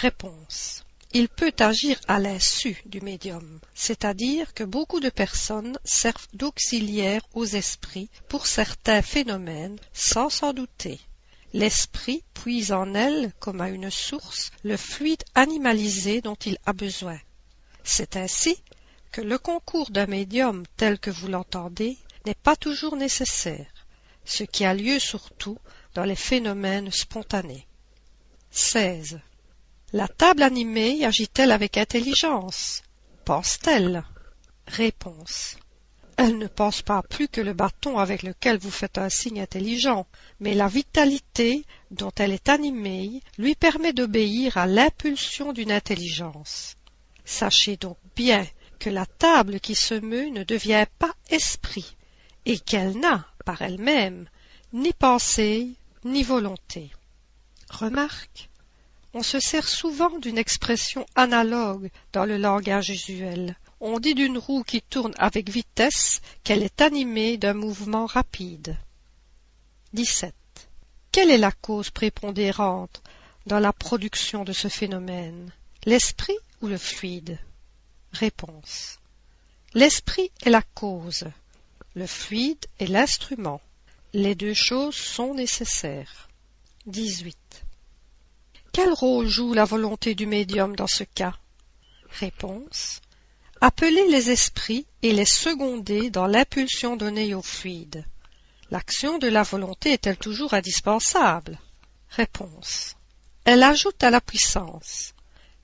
Réponse. 0.00 0.84
il 1.12 1.28
peut 1.28 1.54
agir 1.60 2.00
à 2.08 2.18
l'insu 2.18 2.82
du 2.84 3.00
médium, 3.00 3.60
c'est-à-dire 3.74 4.54
que 4.54 4.64
beaucoup 4.64 4.98
de 4.98 5.08
personnes 5.08 5.78
servent 5.84 6.26
d'auxiliaire 6.32 7.22
aux 7.34 7.46
esprits 7.46 8.10
pour 8.28 8.48
certains 8.48 9.02
phénomènes 9.02 9.78
sans 9.92 10.30
s'en 10.30 10.52
douter. 10.52 10.98
L'esprit 11.52 12.24
puise 12.34 12.72
en 12.72 12.92
elle, 12.94 13.32
comme 13.38 13.60
à 13.60 13.68
une 13.68 13.90
source, 13.90 14.50
le 14.64 14.76
fluide 14.76 15.22
animalisé 15.36 16.20
dont 16.22 16.38
il 16.44 16.58
a 16.66 16.72
besoin. 16.72 17.20
C'est 17.84 18.16
ainsi 18.16 18.60
que 19.12 19.20
le 19.20 19.38
concours 19.38 19.92
d'un 19.92 20.06
médium 20.06 20.64
tel 20.76 20.98
que 20.98 21.10
vous 21.10 21.28
l'entendez 21.28 21.96
n'est 22.24 22.34
pas 22.34 22.56
toujours 22.56 22.96
nécessaire, 22.96 23.68
ce 24.26 24.44
qui 24.44 24.64
a 24.64 24.74
lieu 24.74 24.98
surtout 24.98 25.58
dans 25.94 26.04
les 26.04 26.16
phénomènes 26.16 26.90
spontanés. 26.90 27.66
16. 28.50 29.20
La 29.92 30.08
table 30.08 30.42
animée 30.42 31.04
agit-elle 31.04 31.52
avec 31.52 31.78
intelligence? 31.78 32.82
Pense-t-elle? 33.24 34.04
Réponse. 34.66 35.56
Elle 36.16 36.38
ne 36.38 36.46
pense 36.46 36.82
pas 36.82 37.02
plus 37.02 37.28
que 37.28 37.40
le 37.40 37.52
bâton 37.52 37.98
avec 37.98 38.22
lequel 38.22 38.58
vous 38.58 38.70
faites 38.70 38.98
un 38.98 39.10
signe 39.10 39.40
intelligent, 39.40 40.06
mais 40.40 40.54
la 40.54 40.66
vitalité 40.66 41.64
dont 41.90 42.12
elle 42.16 42.32
est 42.32 42.48
animée 42.48 43.20
lui 43.38 43.54
permet 43.54 43.92
d'obéir 43.92 44.56
à 44.56 44.66
l'impulsion 44.66 45.52
d'une 45.52 45.72
intelligence. 45.72 46.76
Sachez 47.24 47.76
donc 47.76 47.98
bien 48.16 48.46
que 48.78 48.90
la 48.90 49.06
table 49.06 49.60
qui 49.60 49.74
se 49.74 49.94
meut 49.94 50.30
ne 50.30 50.42
devient 50.42 50.86
pas 50.98 51.14
esprit, 51.28 51.96
et 52.46 52.58
qu'elle 52.58 52.98
n'a, 52.98 53.26
par 53.46 53.62
elle-même, 53.62 54.28
ni 54.74 54.92
pensée, 54.92 55.70
ni 56.04 56.22
volonté. 56.22 56.90
Remarque, 57.70 58.50
on 59.14 59.22
se 59.22 59.40
sert 59.40 59.66
souvent 59.66 60.18
d'une 60.18 60.36
expression 60.36 61.06
analogue 61.14 61.90
dans 62.12 62.26
le 62.26 62.36
langage 62.36 62.90
usuel. 62.90 63.56
On 63.80 64.00
dit 64.00 64.14
d'une 64.14 64.36
roue 64.36 64.64
qui 64.64 64.82
tourne 64.82 65.14
avec 65.16 65.48
vitesse 65.48 66.20
qu'elle 66.44 66.62
est 66.62 66.82
animée 66.82 67.38
d'un 67.38 67.54
mouvement 67.54 68.06
rapide. 68.06 68.76
17. 69.94 70.34
Quelle 71.12 71.30
est 71.30 71.38
la 71.38 71.52
cause 71.52 71.90
prépondérante 71.90 73.02
dans 73.46 73.60
la 73.60 73.72
production 73.72 74.44
de 74.44 74.52
ce 74.52 74.68
phénomène? 74.68 75.52
L'esprit 75.84 76.36
ou 76.60 76.66
le 76.66 76.78
fluide? 76.78 77.38
Réponse. 78.12 78.98
L'esprit 79.72 80.30
est 80.42 80.50
la 80.50 80.62
cause, 80.74 81.24
le 81.96 82.06
fluide 82.06 82.66
est 82.78 82.88
l'instrument. 82.88 83.62
Les 84.12 84.34
deux 84.34 84.52
choses 84.52 84.94
sont 84.94 85.32
nécessaires. 85.32 86.28
18. 86.84 87.38
Quel 88.70 88.92
rôle 88.92 89.26
joue 89.26 89.54
la 89.54 89.64
volonté 89.64 90.14
du 90.14 90.26
médium 90.26 90.76
dans 90.76 90.86
ce 90.86 91.04
cas? 91.04 91.32
Réponse. 92.10 93.00
Appeler 93.62 94.08
les 94.08 94.30
esprits 94.30 94.84
et 95.00 95.14
les 95.14 95.24
seconder 95.24 96.10
dans 96.10 96.26
l'impulsion 96.26 96.96
donnée 96.96 97.34
au 97.34 97.40
fluide. 97.40 98.04
L'action 98.70 99.16
de 99.16 99.28
la 99.28 99.42
volonté 99.42 99.92
est-elle 99.92 100.18
toujours 100.18 100.52
indispensable? 100.52 101.58
Réponse. 102.10 102.94
Elle 103.46 103.62
ajoute 103.62 104.04
à 104.04 104.10
la 104.10 104.20
puissance, 104.20 105.14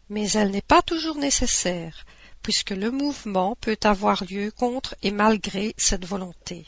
mais 0.09 0.31
elle 0.31 0.51
n'est 0.51 0.63
pas 0.63 0.81
toujours 0.81 1.17
nécessaire, 1.17 2.07
puisque 2.43 2.71
le 2.71 2.91
mouvement 2.91 3.57
peut 3.61 3.79
avoir 3.85 4.25
lieu 4.25 4.51
contre 4.51 4.95
et 5.03 5.11
malgré 5.11 5.75
cette 5.77 6.05
volonté. 6.05 6.67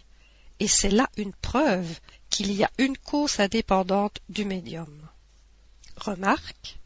Et 0.61 0.69
c'est 0.69 0.91
là 0.91 1.09
une 1.17 1.33
preuve 1.33 1.99
qu'il 2.31 2.53
y 2.53 2.65
a 2.65 2.71
une 2.79 2.97
cause 2.97 3.41
indépendante 3.41 4.21
du 4.29 4.45
médium. 4.45 5.09
Remarque, 5.97 6.79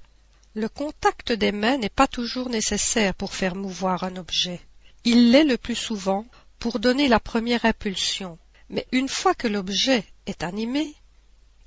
le 0.54 0.68
contact 0.68 1.32
des 1.32 1.52
mains 1.52 1.78
n'est 1.78 1.88
pas 1.88 2.06
toujours 2.06 2.48
nécessaire 2.48 3.14
pour 3.14 3.34
faire 3.34 3.54
mouvoir 3.54 4.04
un 4.04 4.16
objet. 4.16 4.60
Il 5.04 5.30
l'est 5.30 5.44
le 5.44 5.58
plus 5.58 5.76
souvent 5.76 6.26
pour 6.58 6.78
donner 6.78 7.08
la 7.08 7.20
première 7.20 7.64
impulsion, 7.64 8.38
mais 8.68 8.86
une 8.92 9.08
fois 9.08 9.34
que 9.34 9.48
l'objet 9.48 10.04
est 10.26 10.42
animé, 10.42 10.94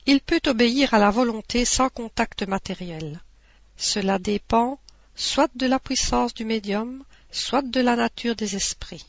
il 0.06 0.20
peut 0.20 0.42
obéir 0.48 0.94
à 0.94 1.00
la 1.00 1.12
volonté 1.12 1.66
sans 1.66 1.90
contact 1.90 2.44
matériel. 2.44 3.22
Cela 3.78 4.20
dépend 4.20 4.80
soit 5.16 5.52
de 5.56 5.68
la 5.68 5.80
puissance 5.80 6.34
du 6.34 6.46
médium, 6.46 7.04
soit 7.32 7.62
de 7.62 7.82
la 7.82 7.96
nature 7.96 8.36
des 8.36 8.56
esprits. 8.56 9.06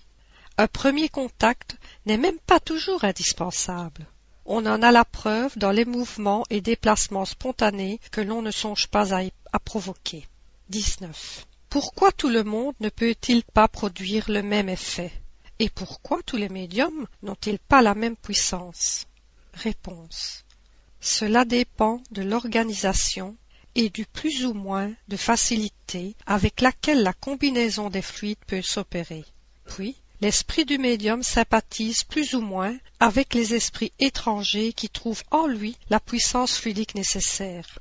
Un 0.59 0.67
premier 0.67 1.09
contact 1.09 1.77
n'est 2.07 2.17
même 2.17 2.39
pas 2.39 2.61
toujours 2.61 3.05
indispensable. 3.05 4.07
On 4.45 4.67
en 4.67 4.83
a 4.83 4.93
la 4.93 5.05
preuve 5.05 5.57
dans 5.57 5.71
les 5.71 5.85
mouvements 5.85 6.45
et 6.51 6.61
déplacements 6.61 7.25
spontanés 7.25 8.01
que 8.11 8.21
l'on 8.21 8.43
ne 8.43 8.51
songe 8.51 8.89
pas 8.89 9.15
à, 9.15 9.59
provoquer. 9.61 10.27
19. 10.69 11.47
Pourquoi 11.69 12.13
tout 12.13 12.29
le 12.29 12.45
monde 12.45 12.75
ne 12.81 12.89
peut-il 12.89 13.45
pas 13.45 13.69
produire 13.69 14.31
le 14.31 14.43
même 14.43 14.69
effet? 14.69 15.13
Et 15.59 15.71
pourquoi 15.71 16.23
tous 16.25 16.37
les 16.37 16.49
médiums 16.49 17.07
n'ont-ils 17.23 17.59
pas 17.59 17.83
la 17.83 17.95
même 17.95 18.17
puissance? 18.17 19.07
Réponse. 19.55 20.45
Cela 21.01 21.45
dépend 21.45 22.03
de 22.11 22.23
l'organisation 22.23 23.37
et 23.75 23.89
du 23.89 24.07
plus 24.07 24.45
ou 24.45 24.55
moins 24.55 24.93
de 25.09 25.17
facilité 25.17 26.15
avec 26.27 26.61
laquelle 26.61 27.03
la 27.03 27.13
combinaison 27.13 27.91
des 27.91 28.03
fluides 28.03 28.45
peut 28.47 28.63
s'opérer. 28.63 29.25
Puis, 29.65 29.97
l'esprit 30.21 30.65
du 30.65 30.79
médium 30.79 31.23
sympathise 31.23 32.05
plus 32.05 32.35
ou 32.35 32.41
moins 32.41 32.77
avec 33.01 33.35
les 33.35 33.55
esprits 33.55 33.93
étrangers 33.99 34.73
qui 34.73 34.89
trouvent 34.89 35.25
en 35.31 35.47
lui 35.47 35.77
la 35.91 36.01
puissance 36.01 36.57
fluidique 36.57 36.95
nécessaire. 36.95 37.79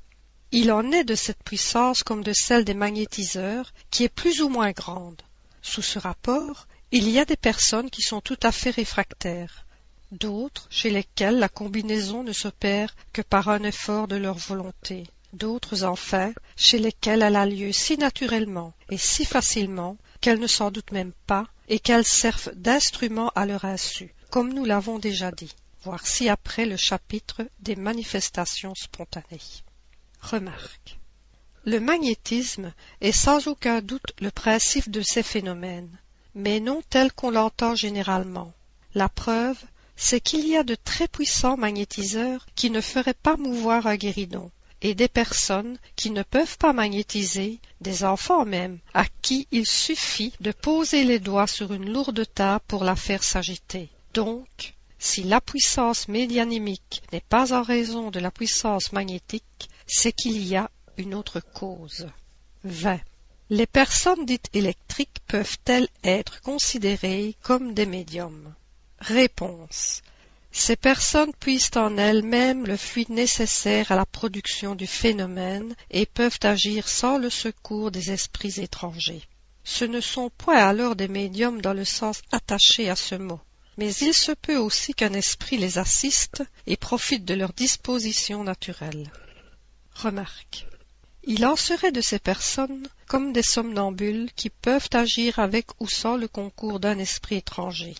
Il 0.52 0.72
en 0.72 0.92
est 0.92 1.04
de 1.04 1.16
cette 1.16 1.44
puissance 1.44 2.04
comme 2.04 2.24
de 2.24 2.34
celle 2.34 2.66
des 2.66 2.74
magnétiseurs 2.74 3.74
qui 3.90 4.04
est 4.04 4.10
plus 4.10 4.42
ou 4.42 4.50
moins 4.50 4.72
grande. 4.72 5.22
Sous 5.62 5.82
ce 5.82 6.00
rapport, 6.00 6.68
il 6.92 7.10
y 7.10 7.20
a 7.20 7.26
des 7.26 7.38
personnes 7.38 7.90
qui 7.90 8.02
sont 8.02 8.22
tout 8.22 8.40
à 8.44 8.52
fait 8.52 8.72
réfractaires, 8.72 9.66
d'autres 10.12 10.68
chez 10.70 10.90
lesquelles 10.90 11.40
la 11.40 11.48
combinaison 11.48 12.24
ne 12.24 12.34
s'opère 12.34 12.96
que 13.14 13.22
par 13.22 13.48
un 13.48 13.64
effort 13.64 14.08
de 14.08 14.18
leur 14.18 14.38
volonté 14.38 15.06
d'autres 15.34 15.84
enfin 15.84 16.34
chez 16.56 16.80
lesquelles 16.80 17.22
elle 17.22 17.36
a 17.36 17.46
lieu 17.46 17.72
si 17.72 17.98
naturellement 17.98 18.74
et 18.90 18.98
si 18.98 19.26
facilement 19.26 19.98
qu'elles 20.20 20.40
ne 20.40 20.48
s'en 20.48 20.72
doutent 20.72 20.92
même 20.92 21.14
pas 21.28 21.48
et 21.68 21.80
qu'elles 21.80 22.06
servent 22.06 22.52
d'instrument 22.56 23.30
à 23.36 23.46
leur 23.46 23.66
insu, 23.66 24.14
comme 24.30 24.54
nous 24.54 24.66
l'avons 24.66 25.00
déjà 25.00 25.32
dit. 25.32 25.54
Voir 25.84 26.06
ci-après 26.06 26.66
le 26.66 26.78
chapitre 26.78 27.42
des 27.60 27.76
manifestations 27.76 28.76
spontanées. 28.76 29.42
Remarque. 30.22 31.00
Le 31.66 31.80
magnétisme 31.80 32.74
est 33.02 33.12
sans 33.12 33.48
aucun 33.48 33.82
doute 33.82 34.14
le 34.20 34.32
principe 34.32 34.92
de 34.92 35.02
ces 35.02 35.24
phénomènes, 35.24 35.98
mais 36.36 36.60
non 36.60 36.82
tel 36.90 37.12
qu'on 37.12 37.32
l'entend 37.32 37.76
généralement. 37.76 38.54
La 38.94 39.10
preuve, 39.10 39.58
c'est 39.96 40.22
qu'il 40.22 40.48
y 40.48 40.58
a 40.58 40.64
de 40.64 40.76
très 40.76 41.08
puissants 41.08 41.58
magnétiseurs 41.58 42.46
qui 42.56 42.70
ne 42.70 42.82
feraient 42.82 43.14
pas 43.14 43.38
mouvoir 43.38 43.88
un 43.88 43.96
guéridon, 43.96 44.52
et 44.82 44.96
des 44.96 45.08
personnes 45.08 45.78
qui 45.96 46.10
ne 46.10 46.24
peuvent 46.24 46.58
pas 46.58 46.74
magnétiser, 46.74 47.60
des 47.82 48.04
enfants 48.04 48.46
même, 48.46 48.80
à 48.94 49.06
qui 49.22 49.48
il 49.52 49.66
suffit 49.66 50.34
de 50.40 50.52
poser 50.52 51.04
les 51.04 51.20
doigts 51.20 51.48
sur 51.48 51.74
une 51.74 51.92
lourde 51.92 52.26
table 52.34 52.64
pour 52.68 52.84
la 52.84 52.96
faire 52.96 53.24
s'agiter. 53.24 53.90
Donc, 54.14 54.74
si 55.00 55.24
la 55.24 55.42
puissance 55.42 56.08
médianimique 56.08 57.02
n'est 57.12 57.22
pas 57.22 57.54
en 57.54 57.64
raison 57.64 58.12
de 58.12 58.20
la 58.20 58.32
puissance 58.32 58.92
magnétique, 58.92 59.70
c'est 59.88 60.14
qu'il 60.14 60.46
y 60.46 60.56
a 60.56 60.70
une 60.98 61.16
autre 61.16 61.40
cause. 61.40 62.08
20. 62.64 63.00
Les 63.50 63.66
personnes 63.66 64.26
dites 64.26 64.50
électriques 64.54 65.20
peuvent-elles 65.28 65.90
être 66.04 66.42
considérées 66.42 67.36
comme 67.42 67.74
des 67.74 67.86
médiums? 67.86 68.54
Réponse. 69.00 70.02
Ces 70.54 70.76
personnes 70.76 71.34
puisent 71.40 71.72
en 71.76 71.98
elles-mêmes 71.98 72.66
le 72.66 72.76
fluide 72.76 73.10
nécessaire 73.10 73.92
à 73.92 73.96
la 73.96 74.06
production 74.06 74.76
du 74.76 74.86
phénomène 74.86 75.76
et 75.90 76.06
peuvent 76.06 76.40
agir 76.44 76.90
sans 76.90 77.18
le 77.18 77.30
secours 77.30 77.90
des 77.90 78.12
esprits 78.12 78.60
étrangers. 78.60 79.24
Ce 79.64 79.86
ne 79.86 80.02
sont 80.02 80.30
point 80.30 80.58
alors 80.58 80.96
des 80.96 81.08
médiums 81.08 81.62
dans 81.62 81.74
le 81.74 81.86
sens 81.86 82.22
attaché 82.32 82.90
à 82.90 82.98
ce 82.98 83.16
mot, 83.16 83.40
mais 83.78 83.94
il 83.96 84.14
se 84.14 84.34
peut 84.34 84.58
aussi 84.58 84.94
qu'un 84.94 85.14
esprit 85.14 85.58
les 85.58 85.78
assiste 85.78 86.44
et 86.68 86.76
profite 86.76 87.24
de 87.24 87.34
leur 87.34 87.54
disposition 87.54 88.44
naturelle. 88.44 89.10
Remarque. 89.96 90.68
Il 91.24 91.46
en 91.46 91.56
serait 91.56 91.92
de 91.92 92.02
ces 92.02 92.20
personnes 92.20 92.88
comme 93.08 93.32
des 93.32 93.44
somnambules 93.44 94.32
qui 94.36 94.50
peuvent 94.50 94.90
agir 94.94 95.40
avec 95.40 95.68
ou 95.80 95.88
sans 95.88 96.18
le 96.18 96.28
concours 96.28 96.80
d'un 96.80 96.98
esprit 96.98 97.36
étranger. 97.36 97.94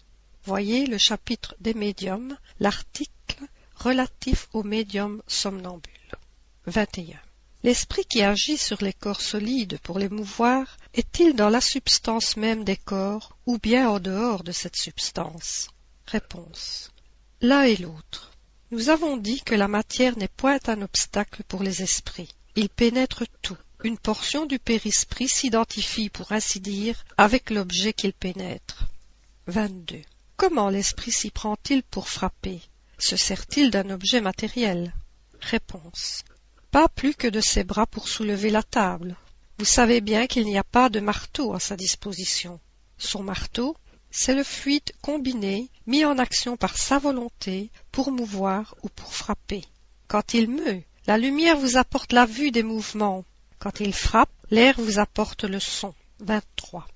Voyez 0.44 0.88
le 0.88 0.98
chapitre 0.98 1.56
des 1.60 1.76
médiums, 1.76 2.36
l'article 2.60 3.44
relatif 3.76 4.48
aux 4.54 4.64
médiums 4.64 5.22
somnambules. 5.28 5.92
21. 6.66 7.20
L'esprit 7.64 8.06
qui 8.06 8.24
agit 8.24 8.58
sur 8.58 8.84
les 8.84 8.94
corps 8.94 9.22
solides 9.22 9.78
pour 9.84 10.00
les 10.00 10.10
mouvoir 10.10 10.78
est-il 10.96 11.36
dans 11.36 11.50
la 11.50 11.62
substance 11.62 12.38
même 12.38 12.64
des 12.64 12.76
corps 12.76 13.38
ou 13.46 13.60
bien 13.60 13.88
en 13.88 14.00
dehors 14.00 14.44
de 14.44 14.52
cette 14.52 14.76
substance? 14.76 15.68
Réponse. 16.08 16.90
L'un 17.42 17.64
et 17.64 17.78
l'autre. 17.78 18.32
Nous 18.72 18.90
avons 18.90 19.18
dit 19.18 19.42
que 19.42 19.54
la 19.54 19.68
matière 19.68 20.18
n'est 20.18 20.28
point 20.28 20.60
un 20.68 20.82
obstacle 20.82 21.44
pour 21.44 21.62
les 21.62 21.84
esprits. 21.84 22.34
Ils 22.56 22.70
pénètrent 22.70 23.28
tout. 23.44 23.58
une 23.84 23.98
portion 23.98 24.46
du 24.46 24.60
périsprit 24.60 25.28
s'identifie, 25.28 26.10
pour 26.10 26.32
ainsi 26.32 26.60
dire, 26.60 27.04
avec 27.18 27.50
l'objet 27.50 27.94
qu'il 27.94 28.14
pénètre. 28.14 28.86
22. 29.48 30.02
Comment 30.42 30.70
l'esprit 30.70 31.12
s'y 31.12 31.30
prend-il 31.30 31.84
pour 31.84 32.10
frapper? 32.10 32.62
Se 32.98 33.16
sert-il 33.16 33.70
d'un 33.70 33.92
objet 33.92 34.22
matériel? 34.22 34.92
Réponse. 35.40 36.24
Pas 36.72 36.90
plus 36.90 37.14
que 37.14 37.28
de 37.28 37.40
ses 37.40 37.64
bras 37.64 37.86
pour 37.86 38.08
soulever 38.08 38.50
la 38.50 38.64
table. 38.64 39.16
Vous 39.60 39.66
savez 39.66 40.02
bien 40.02 40.26
qu'il 40.26 40.46
n'y 40.46 40.58
a 40.58 40.64
pas 40.64 40.90
de 40.90 41.00
marteau 41.00 41.54
à 41.54 41.60
sa 41.60 41.78
disposition. 41.78 42.60
Son 42.98 43.22
marteau, 43.22 43.78
c'est 44.10 44.34
le 44.34 44.44
fluide 44.44 44.92
combiné, 45.04 45.70
mis 45.86 46.06
en 46.06 46.18
action 46.18 46.58
par 46.58 46.76
sa 46.76 46.98
volonté, 46.98 47.70
pour 47.92 48.12
mouvoir 48.12 48.74
ou 48.82 48.90
pour 48.90 49.14
frapper. 49.14 49.64
Quand 50.08 50.34
il 50.34 50.50
meut, 50.50 50.82
la 51.06 51.20
lumière 51.20 51.58
vous 51.58 51.78
apporte 51.78 52.14
la 52.14 52.26
vue 52.26 52.50
des 52.50 52.64
mouvements. 52.64 53.26
Quand 53.60 53.80
il 53.80 53.94
frappe, 53.94 54.32
l'air 54.50 54.74
vous 54.80 54.98
apporte 54.98 55.44
le 55.44 55.60
son. 55.60 55.94
23. 56.22 56.88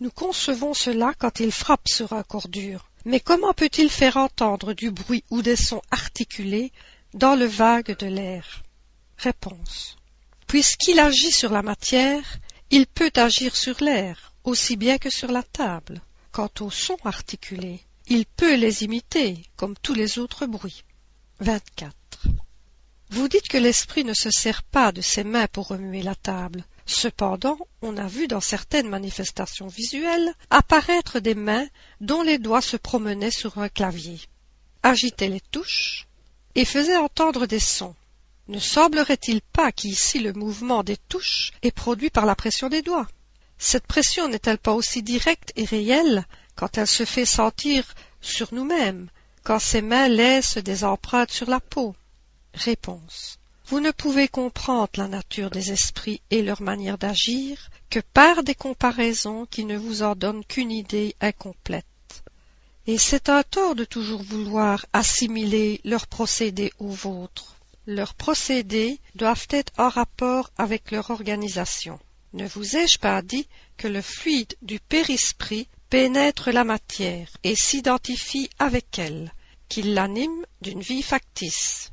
Nous 0.00 0.10
concevons 0.10 0.74
cela 0.74 1.14
quand 1.18 1.40
il 1.40 1.50
frappe 1.50 1.88
sur 1.88 2.12
un 2.12 2.22
corps 2.22 2.48
dur. 2.48 2.89
Mais 3.04 3.20
comment 3.20 3.54
peut-il 3.54 3.90
faire 3.90 4.16
entendre 4.16 4.72
du 4.72 4.90
bruit 4.90 5.24
ou 5.30 5.42
des 5.42 5.56
sons 5.56 5.82
articulés 5.90 6.72
dans 7.14 7.34
le 7.34 7.46
vague 7.46 7.96
de 7.98 8.06
l'air? 8.06 8.62
Réponse. 9.16 9.96
Puisqu'il 10.46 10.98
agit 10.98 11.32
sur 11.32 11.50
la 11.50 11.62
matière, 11.62 12.38
il 12.70 12.86
peut 12.86 13.12
agir 13.16 13.56
sur 13.56 13.82
l'air, 13.82 14.32
aussi 14.44 14.76
bien 14.76 14.98
que 14.98 15.10
sur 15.10 15.30
la 15.30 15.42
table. 15.42 16.00
Quant 16.32 16.50
aux 16.60 16.70
sons 16.70 16.98
articulés, 17.04 17.80
il 18.06 18.26
peut 18.26 18.54
les 18.56 18.84
imiter, 18.84 19.44
comme 19.56 19.76
tous 19.82 19.94
les 19.94 20.18
autres 20.18 20.46
bruits. 20.46 20.84
24. 21.40 21.94
Vous 23.10 23.28
dites 23.28 23.48
que 23.48 23.58
l'esprit 23.58 24.04
ne 24.04 24.14
se 24.14 24.30
sert 24.30 24.62
pas 24.62 24.92
de 24.92 25.00
ses 25.00 25.24
mains 25.24 25.48
pour 25.48 25.68
remuer 25.68 26.02
la 26.02 26.14
table. 26.14 26.64
Cependant, 26.92 27.56
on 27.82 27.96
a 27.96 28.08
vu 28.08 28.26
dans 28.26 28.40
certaines 28.40 28.88
manifestations 28.88 29.68
visuelles 29.68 30.34
apparaître 30.50 31.20
des 31.20 31.36
mains 31.36 31.68
dont 32.00 32.22
les 32.22 32.36
doigts 32.36 32.60
se 32.60 32.76
promenaient 32.76 33.30
sur 33.30 33.58
un 33.58 33.68
clavier, 33.68 34.20
agitaient 34.82 35.28
les 35.28 35.40
touches 35.40 36.08
et 36.56 36.64
faisaient 36.64 36.96
entendre 36.96 37.46
des 37.46 37.60
sons. 37.60 37.94
Ne 38.48 38.58
semblerait-il 38.58 39.40
pas 39.40 39.70
qu'ici 39.70 40.18
le 40.18 40.32
mouvement 40.32 40.82
des 40.82 40.96
touches 40.96 41.52
est 41.62 41.70
produit 41.70 42.10
par 42.10 42.26
la 42.26 42.34
pression 42.34 42.68
des 42.68 42.82
doigts? 42.82 43.06
Cette 43.56 43.86
pression 43.86 44.26
n'est-elle 44.26 44.58
pas 44.58 44.72
aussi 44.72 45.04
directe 45.04 45.52
et 45.54 45.64
réelle 45.64 46.26
quand 46.56 46.76
elle 46.76 46.88
se 46.88 47.04
fait 47.04 47.24
sentir 47.24 47.84
sur 48.20 48.52
nous-mêmes, 48.52 49.08
quand 49.44 49.60
ces 49.60 49.80
mains 49.80 50.08
laissent 50.08 50.58
des 50.58 50.82
empreintes 50.82 51.30
sur 51.30 51.48
la 51.48 51.60
peau? 51.60 51.94
Réponse. 52.52 53.39
Vous 53.70 53.78
ne 53.78 53.92
pouvez 53.92 54.26
comprendre 54.26 54.90
la 54.96 55.06
nature 55.06 55.48
des 55.48 55.70
esprits 55.70 56.20
et 56.32 56.42
leur 56.42 56.60
manière 56.60 56.98
d'agir 56.98 57.70
que 57.88 58.00
par 58.00 58.42
des 58.42 58.56
comparaisons 58.56 59.46
qui 59.46 59.64
ne 59.64 59.76
vous 59.76 60.02
en 60.02 60.16
donnent 60.16 60.44
qu'une 60.44 60.72
idée 60.72 61.14
incomplète. 61.20 61.86
Et 62.88 62.98
c'est 62.98 63.28
un 63.28 63.44
tort 63.44 63.76
de 63.76 63.84
toujours 63.84 64.24
vouloir 64.24 64.86
assimiler 64.92 65.80
leurs 65.84 66.08
procédés 66.08 66.72
aux 66.80 66.90
vôtres. 66.90 67.54
Leurs 67.86 68.14
procédés 68.14 68.98
doivent 69.14 69.46
être 69.50 69.72
en 69.78 69.88
rapport 69.88 70.50
avec 70.58 70.90
leur 70.90 71.10
organisation. 71.10 72.00
Ne 72.32 72.48
vous 72.48 72.74
ai-je 72.76 72.98
pas 72.98 73.22
dit 73.22 73.46
que 73.76 73.86
le 73.86 74.02
fluide 74.02 74.56
du 74.62 74.80
périsprit 74.80 75.68
pénètre 75.90 76.50
la 76.50 76.64
matière 76.64 77.28
et 77.44 77.54
s'identifie 77.54 78.50
avec 78.58 78.98
elle, 78.98 79.32
qu'il 79.68 79.94
l'anime 79.94 80.44
d'une 80.60 80.80
vie 80.80 81.02
factice? 81.02 81.92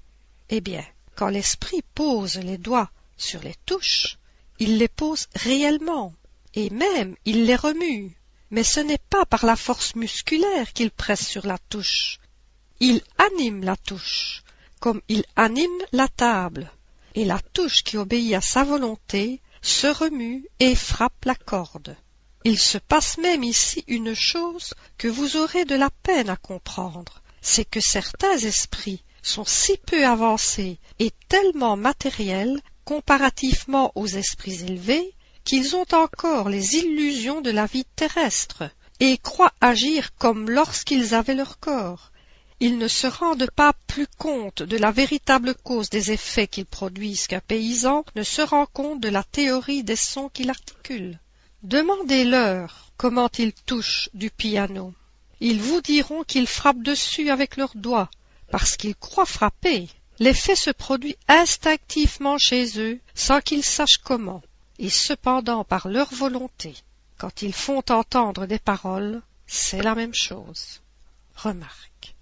Eh 0.50 0.60
bien, 0.60 0.84
quand 1.18 1.30
l'esprit 1.30 1.82
pose 1.96 2.36
les 2.38 2.60
doigts 2.60 2.92
sur 3.18 3.42
les 3.42 3.56
touches, 3.66 4.20
il 4.60 4.78
les 4.78 4.88
pose 4.88 5.28
réellement, 5.34 6.14
et 6.54 6.70
même 6.70 7.16
il 7.26 7.46
les 7.46 7.56
remue. 7.56 8.16
Mais 8.52 8.64
ce 8.64 8.80
n'est 8.80 9.04
pas 9.10 9.26
par 9.26 9.44
la 9.44 9.56
force 9.56 9.96
musculaire 9.96 10.72
qu'il 10.74 10.92
presse 10.92 11.28
sur 11.28 11.48
la 11.48 11.58
touche. 11.58 12.20
Il 12.80 13.02
anime 13.18 13.64
la 13.64 13.76
touche, 13.76 14.44
comme 14.80 15.02
il 15.10 15.26
anime 15.36 15.82
la 15.92 16.08
table, 16.08 16.72
et 17.16 17.26
la 17.26 17.40
touche 17.52 17.84
qui 17.84 17.98
obéit 17.98 18.36
à 18.36 18.42
sa 18.42 18.64
volonté 18.64 19.42
se 19.64 19.88
remue 19.88 20.46
et 20.60 20.76
frappe 20.76 21.26
la 21.26 21.36
corde. 21.36 21.98
Il 22.44 22.60
se 22.60 22.78
passe 22.78 23.18
même 23.18 23.44
ici 23.44 23.84
une 23.88 24.14
chose 24.14 24.76
que 25.00 25.08
vous 25.08 25.36
aurez 25.36 25.66
de 25.66 25.76
la 25.76 25.90
peine 26.04 26.30
à 26.30 26.38
comprendre, 26.38 27.24
c'est 27.42 27.66
que 27.66 27.82
certains 27.82 28.38
esprits 28.38 29.04
sont 29.28 29.46
si 29.46 29.78
peu 29.78 30.06
avancés 30.06 30.80
et 31.00 31.12
tellement 31.30 31.78
matériels 31.78 32.60
comparativement 32.86 33.92
aux 33.96 34.08
esprits 34.08 34.64
élevés 34.64 35.14
qu'ils 35.44 35.76
ont 35.76 35.86
encore 35.94 36.50
les 36.50 36.76
illusions 36.76 37.42
de 37.42 37.52
la 37.52 37.66
vie 37.66 37.86
terrestre 37.96 38.64
et 39.00 39.18
croient 39.18 39.54
agir 39.62 40.16
comme 40.18 40.50
lorsqu'ils 40.50 41.14
avaient 41.14 41.36
leur 41.36 41.60
corps. 41.60 42.12
Ils 42.60 42.78
ne 42.80 42.88
se 42.88 43.06
rendent 43.06 43.50
pas 43.56 43.74
plus 43.86 44.08
compte 44.18 44.64
de 44.64 44.78
la 44.78 44.92
véritable 44.92 45.54
cause 45.54 45.90
des 45.90 46.12
effets 46.12 46.48
qu'ils 46.48 46.66
produisent 46.66 47.28
qu'un 47.28 47.40
paysan 47.40 48.04
ne 48.16 48.24
se 48.24 48.42
rend 48.42 48.66
compte 48.66 49.00
de 49.00 49.10
la 49.10 49.24
théorie 49.24 49.84
des 49.84 49.96
sons 49.96 50.30
qu'il 50.30 50.50
articule. 50.50 51.20
Demandez-leur 51.62 52.92
comment 52.98 53.30
ils 53.38 53.54
touchent 53.54 54.10
du 54.14 54.32
piano. 54.32 54.94
Ils 55.40 55.62
vous 55.62 55.82
diront 55.82 56.24
qu'ils 56.24 56.48
frappent 56.48 56.82
dessus 56.82 57.30
avec 57.30 57.58
leurs 57.58 57.76
doigts, 57.76 58.10
parce 58.52 58.78
qu'ils 58.78 58.96
croient 58.96 59.26
frapper. 59.26 59.90
L'effet 60.20 60.56
se 60.56 60.72
produit 60.72 61.16
instinctivement 61.28 62.38
chez 62.38 62.80
eux 62.80 63.00
sans 63.14 63.42
qu'ils 63.42 63.64
sachent 63.64 64.02
comment, 64.04 64.42
et 64.80 64.90
cependant 64.90 65.64
par 65.64 65.88
leur 65.88 66.14
volonté. 66.14 66.74
Quand 67.18 67.42
ils 67.42 67.54
font 67.54 67.84
entendre 67.90 68.46
des 68.46 68.60
paroles, 68.60 69.22
c'est 69.46 69.82
la 69.82 69.96
même 69.96 70.14
chose. 70.14 70.82
Remarque. 71.36 72.16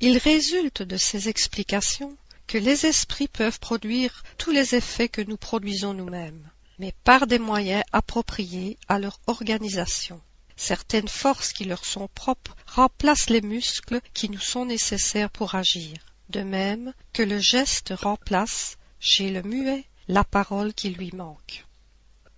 Il 0.00 0.18
résulte 0.18 0.82
de 0.82 0.96
ces 0.96 1.28
explications 1.28 2.16
que 2.46 2.58
les 2.58 2.86
esprits 2.86 3.28
peuvent 3.28 3.60
produire 3.60 4.22
tous 4.38 4.50
les 4.50 4.74
effets 4.74 5.08
que 5.08 5.22
nous 5.22 5.36
produisons 5.36 5.94
nous-mêmes, 5.94 6.50
mais 6.78 6.92
par 7.04 7.26
des 7.26 7.38
moyens 7.38 7.84
appropriés 7.92 8.76
à 8.88 8.98
leur 8.98 9.18
organisation. 9.26 10.20
Certaines 10.56 11.08
forces 11.08 11.52
qui 11.52 11.64
leur 11.64 11.84
sont 11.84 12.08
propres 12.14 12.56
remplacent 12.66 13.30
les 13.30 13.40
muscles 13.40 14.00
qui 14.14 14.30
nous 14.30 14.40
sont 14.40 14.66
nécessaires 14.66 15.30
pour 15.30 15.54
agir, 15.54 15.96
de 16.30 16.40
même 16.40 16.92
que 17.12 17.22
le 17.22 17.38
geste 17.38 17.92
remplace, 17.96 18.76
chez 19.00 19.30
le 19.30 19.42
muet, 19.42 19.84
la 20.08 20.24
parole 20.24 20.72
qui 20.72 20.90
lui 20.90 21.10
manque. 21.12 21.64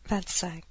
25. 0.08 0.62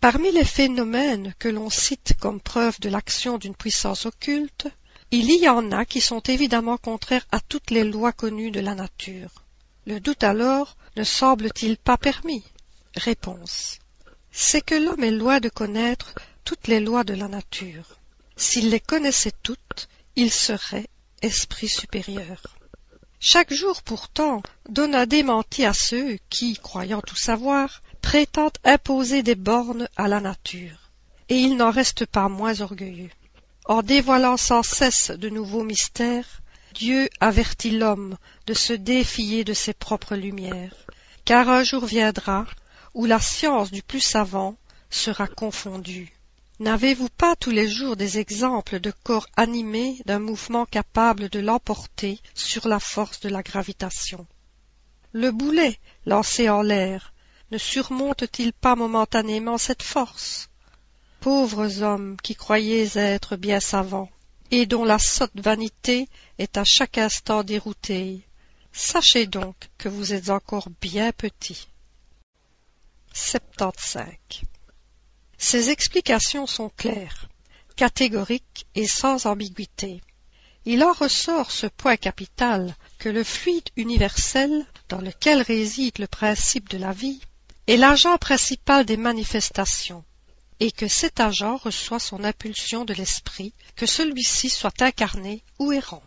Parmi 0.00 0.30
les 0.32 0.44
phénomènes 0.44 1.34
que 1.38 1.48
l'on 1.48 1.70
cite 1.70 2.14
comme 2.20 2.40
preuve 2.40 2.78
de 2.80 2.88
l'action 2.88 3.36
d'une 3.36 3.54
puissance 3.54 4.06
occulte, 4.06 4.68
il 5.10 5.30
y 5.30 5.48
en 5.48 5.72
a 5.72 5.84
qui 5.84 6.00
sont 6.00 6.20
évidemment 6.20 6.76
contraires 6.76 7.26
à 7.32 7.40
toutes 7.40 7.70
les 7.70 7.84
lois 7.84 8.12
connues 8.12 8.50
de 8.50 8.60
la 8.60 8.74
nature. 8.74 9.44
Le 9.86 10.00
doute 10.00 10.22
alors 10.22 10.76
ne 10.96 11.04
semble-t-il 11.04 11.78
pas 11.78 11.96
permis? 11.96 12.44
Réponse. 12.94 13.78
C'est 14.30 14.60
que 14.60 14.74
l'homme 14.74 15.02
est 15.02 15.10
loin 15.10 15.40
de 15.40 15.48
connaître 15.48 16.14
toutes 16.48 16.68
les 16.68 16.80
lois 16.80 17.04
de 17.04 17.12
la 17.12 17.28
nature. 17.28 17.98
S'il 18.34 18.70
les 18.70 18.80
connaissait 18.80 19.34
toutes, 19.42 19.86
il 20.16 20.32
serait 20.32 20.88
esprit 21.20 21.68
supérieur. 21.68 22.56
Chaque 23.20 23.52
jour 23.52 23.82
pourtant 23.82 24.42
donne 24.66 24.94
un 24.94 25.04
démenti 25.04 25.66
à 25.66 25.74
ceux 25.74 26.16
qui, 26.30 26.56
croyant 26.56 27.02
tout 27.02 27.18
savoir, 27.18 27.82
prétendent 28.00 28.56
imposer 28.64 29.22
des 29.22 29.34
bornes 29.34 29.90
à 29.98 30.08
la 30.08 30.20
nature. 30.20 30.90
Et 31.28 31.36
il 31.36 31.58
n'en 31.58 31.70
reste 31.70 32.06
pas 32.06 32.30
moins 32.30 32.62
orgueilleux. 32.62 33.10
En 33.66 33.82
dévoilant 33.82 34.38
sans 34.38 34.62
cesse 34.62 35.10
de 35.10 35.28
nouveaux 35.28 35.64
mystères, 35.64 36.40
Dieu 36.72 37.10
avertit 37.20 37.72
l'homme 37.72 38.16
de 38.46 38.54
se 38.54 38.72
défier 38.72 39.44
de 39.44 39.52
ses 39.52 39.74
propres 39.74 40.16
lumières, 40.16 40.86
car 41.26 41.50
un 41.50 41.62
jour 41.62 41.84
viendra 41.84 42.46
où 42.94 43.04
la 43.04 43.20
science 43.20 43.70
du 43.70 43.82
plus 43.82 44.00
savant 44.00 44.56
sera 44.88 45.26
confondue 45.26 46.17
N'avez-vous 46.60 47.08
pas 47.08 47.36
tous 47.36 47.52
les 47.52 47.68
jours 47.68 47.96
des 47.96 48.18
exemples 48.18 48.80
de 48.80 48.90
corps 48.90 49.28
animés 49.36 50.02
d'un 50.06 50.18
mouvement 50.18 50.66
capable 50.66 51.28
de 51.28 51.38
l'emporter 51.38 52.18
sur 52.34 52.66
la 52.66 52.80
force 52.80 53.20
de 53.20 53.28
la 53.28 53.44
gravitation? 53.44 54.26
Le 55.12 55.30
boulet, 55.30 55.78
lancé 56.04 56.48
en 56.48 56.62
l'air, 56.62 57.14
ne 57.52 57.58
surmonte-t-il 57.58 58.52
pas 58.52 58.74
momentanément 58.74 59.56
cette 59.56 59.84
force? 59.84 60.50
Pauvres 61.20 61.82
hommes 61.82 62.16
qui 62.24 62.34
croyez 62.34 62.88
être 62.96 63.36
bien 63.36 63.60
savants, 63.60 64.10
et 64.50 64.66
dont 64.66 64.84
la 64.84 64.98
sotte 64.98 65.30
vanité 65.36 66.08
est 66.38 66.56
à 66.56 66.64
chaque 66.64 66.98
instant 66.98 67.44
déroutée, 67.44 68.26
sachez 68.72 69.26
donc 69.26 69.54
que 69.78 69.88
vous 69.88 70.12
êtes 70.12 70.30
encore 70.30 70.70
bien 70.80 71.12
petits. 71.12 71.68
Ces 75.38 75.70
explications 75.70 76.46
sont 76.46 76.68
claires, 76.68 77.28
catégoriques 77.76 78.66
et 78.74 78.88
sans 78.88 79.26
ambiguïté. 79.26 80.02
Il 80.64 80.82
en 80.82 80.92
ressort 80.92 81.52
ce 81.52 81.66
point 81.68 81.96
capital 81.96 82.74
que 82.98 83.08
le 83.08 83.24
fluide 83.24 83.70
universel, 83.76 84.66
dans 84.88 85.00
lequel 85.00 85.40
réside 85.40 85.98
le 85.98 86.08
principe 86.08 86.68
de 86.68 86.76
la 86.76 86.92
vie, 86.92 87.20
est 87.68 87.76
l'agent 87.76 88.18
principal 88.18 88.84
des 88.84 88.96
manifestations, 88.96 90.04
et 90.58 90.72
que 90.72 90.88
cet 90.88 91.20
agent 91.20 91.56
reçoit 91.56 92.00
son 92.00 92.24
impulsion 92.24 92.84
de 92.84 92.94
l'esprit, 92.94 93.52
que 93.76 93.86
celui-ci 93.86 94.50
soit 94.50 94.82
incarné 94.82 95.44
ou 95.58 95.72
errant. 95.72 96.02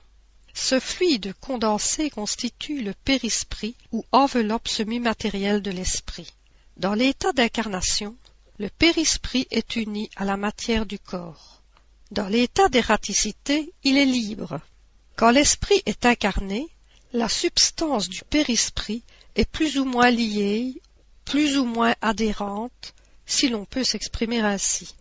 Ce 0.54 0.80
fluide 0.80 1.34
condensé 1.40 2.10
constitue 2.10 2.82
le 2.82 2.94
périsprit 2.94 3.76
ou 3.92 4.04
enveloppe 4.12 4.68
semi-matérielle 4.68 5.62
de 5.62 5.72
l'esprit. 5.72 6.34
Dans 6.76 6.94
l'état 6.94 7.32
d'incarnation, 7.32 8.18
le 8.60 8.70
périsprit 8.70 9.48
est 9.52 9.76
uni 9.76 10.10
à 10.16 10.26
la 10.26 10.38
matière 10.38 10.86
du 10.86 11.00
corps. 11.00 11.62
Dans 12.12 12.28
l'état 12.28 12.70
d'ératicité, 12.70 13.74
il 13.84 13.98
est 13.98 14.06
libre. 14.06 14.60
Quand 15.16 15.32
l'esprit 15.32 15.82
est 15.86 16.06
incarné, 16.06 16.68
la 17.14 17.30
substance 17.30 18.10
du 18.10 18.22
périsprit 18.24 19.04
est 19.36 19.50
plus 19.50 19.80
ou 19.80 19.86
moins 19.86 20.12
liée, 20.12 20.82
plus 21.26 21.58
ou 21.58 21.66
moins 21.66 21.96
adhérente, 22.02 22.94
si 23.26 23.50
l'on 23.50 23.66
peut 23.66 23.84
s'exprimer 23.84 24.42
ainsi. 24.42 24.96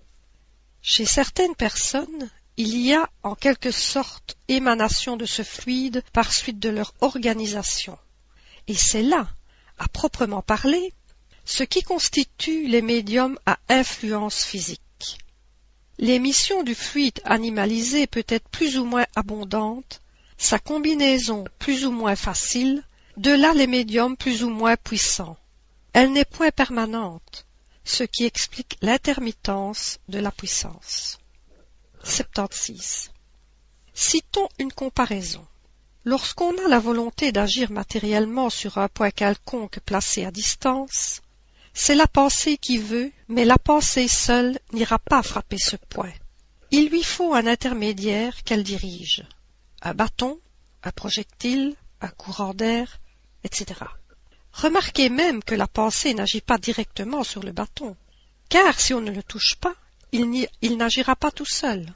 Chez 0.83 1.05
certaines 1.05 1.55
personnes, 1.55 2.31
il 2.57 2.77
y 2.81 2.95
a 2.95 3.09
en 3.23 3.35
quelque 3.35 3.71
sorte 3.71 4.37
émanation 4.49 5.17
de 5.17 5.27
ce 5.27 5.43
fluide 5.43 6.03
par 6.13 6.33
suite 6.33 6.59
de 6.59 6.69
leur 6.69 6.95
organisation. 7.01 7.99
Et 8.69 8.75
c'est 8.75 9.03
là, 9.03 9.29
à 9.79 9.89
proprement 9.89 10.43
parler, 10.43 10.93
ce 11.51 11.65
qui 11.65 11.83
constitue 11.83 12.69
les 12.69 12.81
médiums 12.81 13.37
à 13.45 13.59
influence 13.69 14.45
physique. 14.45 15.19
L'émission 15.99 16.63
du 16.63 16.77
fluide 16.77 17.21
animalisé 17.25 18.07
peut 18.07 18.25
être 18.29 18.49
plus 18.51 18.79
ou 18.79 18.85
moins 18.85 19.07
abondante, 19.17 20.01
sa 20.39 20.61
combinaison 20.61 21.45
plus 21.59 21.85
ou 21.87 21.91
moins 21.91 22.15
facile, 22.15 22.85
de 23.17 23.33
là 23.33 23.53
les 23.53 23.67
médiums 23.67 24.17
plus 24.17 24.45
ou 24.45 24.49
moins 24.49 24.77
puissants. 24.77 25.37
Elle 25.93 26.13
n'est 26.13 26.25
point 26.25 26.53
permanente, 26.53 27.45
ce 27.85 28.05
qui 28.05 28.25
explique 28.25 28.79
l'intermittence 28.81 29.99
de 30.09 30.21
la 30.21 30.31
puissance. 30.31 31.19
76. 32.05 33.11
Citons 33.93 34.49
une 34.61 34.73
comparaison. 34.73 35.45
Lorsqu'on 36.05 36.57
a 36.65 36.69
la 36.69 36.79
volonté 36.79 37.33
d'agir 37.33 37.73
matériellement 37.73 38.51
sur 38.51 38.79
un 38.79 38.89
point 38.89 39.11
quelconque 39.11 39.81
placé 39.81 40.25
à 40.25 40.31
distance, 40.31 41.21
c'est 41.83 41.95
la 41.95 42.07
pensée 42.07 42.59
qui 42.59 42.77
veut, 42.77 43.11
mais 43.29 43.47
la 43.47 43.57
pensée 43.57 44.07
seule 44.07 44.59
n'ira 44.75 44.99
pas 44.99 45.23
frapper 45.23 45.57
ce 45.57 45.77
point. 45.77 46.13
Il 46.71 46.91
lui 46.91 47.03
faut 47.03 47.33
un 47.33 47.47
intermédiaire 47.47 48.45
qu'elle 48.45 48.65
dirige. 48.65 49.25
Un 49.81 49.95
bâton, 49.95 50.39
un 50.83 50.91
projectile, 50.91 51.75
un 52.03 52.09
courant 52.09 52.53
d'air, 52.53 53.01
etc. 53.45 53.81
Remarquez 54.53 55.09
même 55.09 55.43
que 55.43 55.55
la 55.55 55.67
pensée 55.67 56.13
n'agit 56.13 56.43
pas 56.43 56.59
directement 56.59 57.25
sur 57.25 57.43
le 57.43 57.53
bâton, 57.53 57.97
car 58.51 58.79
si 58.79 58.93
on 58.93 59.01
ne 59.01 59.11
le 59.11 59.23
touche 59.23 59.55
pas, 59.55 59.75
il 60.13 60.77
n'agira 60.77 61.17
pas 61.17 61.31
tout 61.31 61.47
seul. 61.47 61.87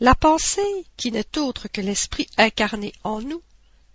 La 0.00 0.14
pensée, 0.14 0.86
qui 0.96 1.12
n'est 1.12 1.36
autre 1.36 1.68
que 1.68 1.82
l'esprit 1.82 2.28
incarné 2.38 2.94
en 3.04 3.20
nous, 3.20 3.42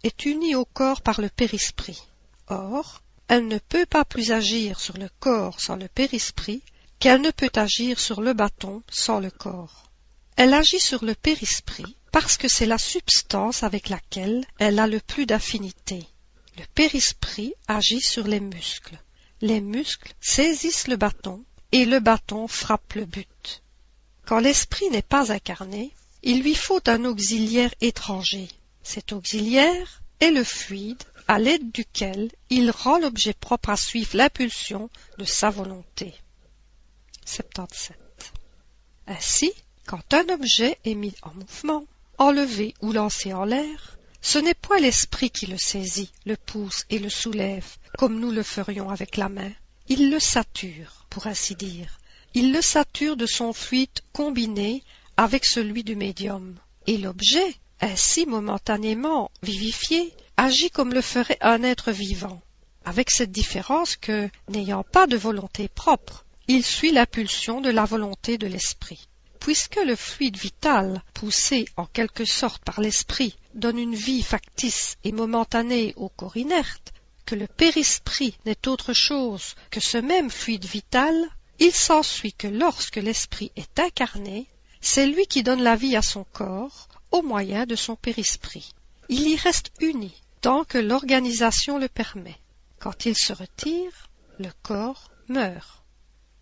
est 0.04 0.28
unie 0.28 0.54
au 0.54 0.66
corps 0.66 1.02
par 1.02 1.22
le 1.22 1.30
périsprit. 1.30 2.04
Or, 2.50 3.02
elle 3.34 3.48
ne 3.48 3.58
peut 3.58 3.88
pas 3.88 4.06
plus 4.06 4.32
agir 4.32 4.80
sur 4.80 4.96
le 4.96 5.10
corps 5.20 5.60
sans 5.60 5.76
le 5.76 5.88
périsprit 5.88 6.62
qu'elle 7.00 7.20
ne 7.20 7.32
peut 7.32 7.50
agir 7.56 8.00
sur 8.00 8.22
le 8.22 8.34
bâton 8.34 8.84
sans 8.92 9.20
le 9.20 9.32
corps. 9.32 9.90
Elle 10.36 10.54
agit 10.54 10.80
sur 10.80 11.04
le 11.04 11.16
périsprit 11.16 11.98
parce 12.12 12.38
que 12.38 12.48
c'est 12.48 12.68
la 12.68 12.78
substance 12.78 13.64
avec 13.64 13.90
laquelle 13.90 14.46
elle 14.60 14.78
a 14.78 14.86
le 14.86 15.00
plus 15.00 15.26
d'affinité. 15.26 16.06
Le 16.60 16.64
périsprit 16.76 17.56
agit 17.68 18.02
sur 18.02 18.28
les 18.28 18.40
muscles. 18.40 19.00
Les 19.42 19.62
muscles 19.62 20.14
saisissent 20.22 20.88
le 20.88 20.98
bâton 20.98 21.44
et 21.72 21.86
le 21.86 22.00
bâton 22.00 22.48
frappe 22.48 22.94
le 22.94 23.06
but. 23.06 23.64
Quand 24.28 24.42
l'esprit 24.42 24.92
n'est 24.92 25.02
pas 25.02 25.32
incarné, 25.32 25.92
il 26.22 26.44
lui 26.44 26.54
faut 26.54 26.88
un 26.88 27.04
auxiliaire 27.06 27.74
étranger. 27.82 28.48
Cet 28.84 29.12
auxiliaire 29.12 30.04
est 30.20 30.30
le 30.30 30.44
fluide 30.44 31.04
à 31.28 31.40
l'aide 31.40 31.72
duquel 31.72 32.32
il 32.50 32.72
rend 32.72 33.00
l'objet 33.00 33.34
propre 33.34 33.70
à 33.70 33.78
suivre 33.78 34.18
l'impulsion 34.18 34.90
de 35.18 35.26
sa 35.26 35.50
volonté. 35.50 36.14
77. 37.26 37.98
Ainsi, 39.08 39.52
quand 39.86 40.14
un 40.14 40.28
objet 40.30 40.78
est 40.86 40.96
mis 40.96 41.16
en 41.22 41.34
mouvement, 41.34 41.86
enlevé 42.18 42.74
ou 42.82 42.92
lancé 42.92 43.34
en 43.34 43.46
l'air, 43.46 43.98
ce 44.22 44.40
n'est 44.40 44.54
point 44.54 44.80
l'esprit 44.80 45.30
qui 45.30 45.48
le 45.48 45.58
saisit, 45.58 46.12
le 46.26 46.38
pousse 46.38 46.86
et 46.90 47.00
le 47.00 47.10
soulève, 47.10 47.78
comme 47.98 48.20
nous 48.20 48.32
le 48.32 48.44
ferions 48.44 48.90
avec 48.90 49.18
la 49.18 49.28
main. 49.28 49.52
Il 49.90 50.10
le 50.10 50.20
sature, 50.20 51.06
pour 51.10 51.28
ainsi 51.28 51.56
dire. 51.56 52.00
Il 52.34 52.54
le 52.54 52.62
sature 52.62 53.18
de 53.18 53.26
son 53.26 53.52
fluide 53.52 54.00
combiné 54.14 54.84
avec 55.18 55.46
celui 55.46 55.84
du 55.84 55.96
médium. 55.96 56.56
Et 56.88 56.98
l'objet, 56.98 57.54
ainsi 57.82 58.26
momentanément 58.26 59.30
vivifié, 59.42 60.14
agit 60.38 60.70
comme 60.70 60.94
le 60.94 61.02
ferait 61.02 61.38
un 61.42 61.64
être 61.64 61.92
vivant, 61.92 62.42
avec 62.86 63.12
cette 63.12 63.32
différence 63.32 63.96
que, 63.96 64.30
n'ayant 64.50 64.84
pas 64.84 65.08
de 65.08 65.18
volonté 65.18 65.68
propre, 65.68 66.26
il 66.48 66.64
suit 66.64 66.92
l'impulsion 66.92 67.62
de 67.62 67.70
la 67.70 67.86
volonté 67.86 68.38
de 68.38 68.48
l'esprit. 68.48 69.08
Puisque 69.40 69.76
le 69.86 69.96
fluide 69.96 70.38
vital, 70.38 71.04
poussé 71.14 71.66
en 71.78 71.86
quelque 71.86 72.26
sorte 72.26 72.64
par 72.64 72.82
l'esprit, 72.82 73.38
donne 73.54 73.78
une 73.78 73.96
vie 73.96 74.22
factice 74.22 74.98
et 75.04 75.12
momentanée 75.12 75.94
au 75.98 76.10
corps 76.10 76.38
inerte, 76.38 76.94
que 77.26 77.36
le 77.36 77.48
périsprit 77.48 78.38
n'est 78.46 78.68
autre 78.68 78.94
chose 78.94 79.56
que 79.70 79.80
ce 79.80 79.98
même 79.98 80.30
fluide 80.30 80.66
vital, 80.66 81.14
il 81.60 81.72
s'ensuit 81.72 82.34
que 82.34 82.48
lorsque 82.48 82.98
l'esprit 82.98 83.52
est 83.56 83.80
incarné, 83.80 84.48
c'est 84.82 85.08
lui 85.08 85.26
qui 85.28 85.44
donne 85.44 85.64
la 85.64 85.76
vie 85.76 85.96
à 85.96 86.02
son 86.02 86.26
corps 86.26 86.90
au 87.12 87.22
moyen 87.22 87.66
de 87.66 87.76
son 87.76 87.96
périsprit. 87.96 88.74
Il 89.10 89.28
y 89.28 89.36
reste 89.36 89.72
uni 89.82 90.14
tant 90.42 90.64
que 90.64 90.78
l'organisation 90.78 91.78
le 91.78 91.88
permet. 91.88 92.38
Quand 92.80 93.06
il 93.06 93.16
se 93.16 93.34
retire, 93.34 94.10
le 94.40 94.50
corps 94.62 95.10
meurt. 95.28 95.84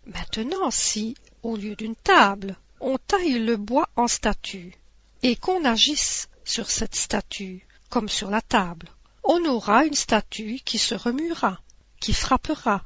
Maintenant, 0.06 0.70
si, 0.70 1.14
au 1.42 1.56
lieu 1.56 1.76
d'une 1.76 1.94
table, 1.94 2.56
on 2.80 2.98
taille 2.98 3.38
le 3.38 3.56
bois 3.56 3.88
en 3.94 4.08
statue, 4.08 4.74
et 5.22 5.36
qu'on 5.36 5.64
agisse 5.64 6.28
sur 6.44 6.70
cette 6.70 6.96
statue, 6.96 7.66
comme 7.90 8.08
sur 8.08 8.28
la 8.28 8.40
table, 8.40 8.88
on 9.22 9.44
aura 9.44 9.84
une 9.84 9.94
statue 9.94 10.60
qui 10.64 10.78
se 10.78 10.96
remuera, 10.96 11.60
qui 12.00 12.12
frappera, 12.12 12.84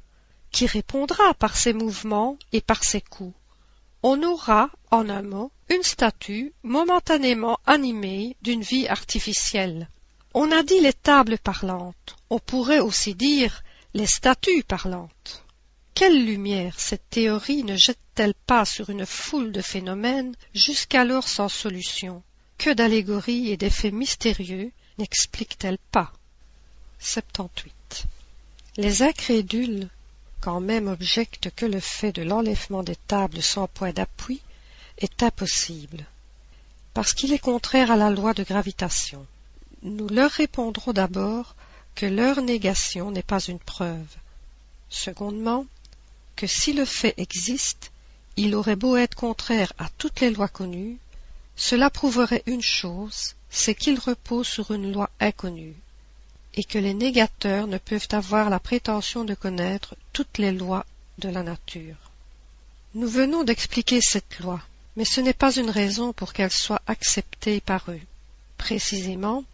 qui 0.51 0.67
répondra 0.67 1.33
par 1.35 1.57
ses 1.57 1.73
mouvements 1.73 2.39
et 2.53 2.61
par 2.61 2.85
ses 2.85 3.01
coups. 3.01 3.35
On 4.09 4.23
aura, 4.23 4.71
en 4.92 5.09
un 5.09 5.23
mot, 5.23 5.51
une 5.69 5.83
statue 5.83 6.53
momentanément 6.62 7.59
animée 7.66 8.37
d'une 8.40 8.62
vie 8.62 8.87
artificielle. 8.87 9.88
On 10.33 10.53
a 10.53 10.62
dit 10.62 10.79
les 10.79 10.92
tables 10.92 11.38
parlantes, 11.38 12.14
on 12.31 12.38
pourrait 12.38 12.79
aussi 12.79 13.16
dire 13.16 13.64
les 13.95 14.07
statues 14.07 14.62
parlantes. 14.62 15.45
Quelle 15.92 16.25
lumière 16.25 16.79
cette 16.79 17.11
théorie 17.11 17.64
ne 17.64 17.75
jette-t-elle 17.77 18.35
pas 18.47 18.64
sur 18.64 18.90
une 18.90 19.07
foule 19.07 19.51
de 19.51 19.61
phénomènes 19.61 20.37
jusqu'alors 20.55 21.27
sans 21.27 21.49
solution? 21.49 22.23
Que 22.59 22.71
d'allégories 22.71 23.51
et 23.51 23.57
d'effets 23.57 23.90
mystérieux 23.90 24.71
n'explique-t-elle 24.99 25.79
pas? 25.90 26.12
78. 27.01 28.07
Les 28.77 29.03
incrédules, 29.03 29.88
quand 30.40 30.61
même 30.61 30.88
objectent 30.88 31.51
que 31.55 31.66
le 31.66 31.81
fait 31.81 32.12
de 32.12 32.22
l'enlèvement 32.22 32.83
des 32.83 32.96
tables 32.96 33.42
sans 33.42 33.68
point 33.68 33.92
d'appui 33.92 34.40
est 34.99 35.22
impossible, 35.22 36.07
parce 36.94 37.12
qu'il 37.12 37.33
est 37.33 37.38
contraire 37.38 37.90
à 37.90 37.96
la 37.96 38.11
loi 38.11 38.35
de 38.35 38.44
gravitation. 38.44 39.27
Nous 39.83 40.09
leur 40.09 40.31
répondrons 40.31 40.92
d'abord 40.92 41.55
que 41.94 42.07
leur 42.07 42.42
négation 42.42 43.11
n'est 43.11 43.22
pas 43.22 43.40
une 43.40 43.59
preuve. 43.59 44.16
Secondement, 44.88 45.66
que 46.37 46.46
si 46.46 46.72
le 46.72 46.85
fait 46.85 47.14
existe, 47.16 47.90
il 48.37 48.55
aurait 48.55 48.77
beau 48.77 48.96
être 48.96 49.14
contraire 49.14 49.72
à 49.79 49.88
toutes 49.96 50.20
les 50.20 50.31
lois 50.31 50.49
connues, 50.49 50.99
cela 51.57 51.88
prouverait 51.88 52.42
une 52.46 52.62
chose, 52.62 53.35
c'est 53.49 53.75
qu'il 53.75 53.99
repose 53.99 54.46
sur 54.46 54.70
une 54.70 54.92
loi 54.92 55.09
inconnue, 55.20 55.75
et 56.57 56.64
que 56.64 56.79
les 56.79 56.95
négateurs 56.95 57.66
ne 57.66 57.79
peuvent 57.79 58.09
avoir 58.12 58.51
la 58.51 58.59
prétention 58.59 59.25
de 59.25 59.35
connaître 59.35 59.95
toutes 60.12 60.38
les 60.38 60.53
lois 60.53 60.87
de 61.19 61.29
la 61.29 61.42
nature. 61.42 61.97
Nous 62.95 63.09
venons 63.09 63.45
d'expliquer 63.45 64.01
cette 64.01 64.38
loi, 64.40 64.61
mais 64.97 65.05
ce 65.05 65.21
n'est 65.21 65.35
pas 65.35 65.55
une 65.55 65.71
raison 65.71 66.12
pour 66.12 66.33
qu'elle 66.33 66.53
soit 66.53 66.81
acceptée 66.87 67.61
par 67.61 67.85
eux, 67.88 68.01
précisément 68.57 69.45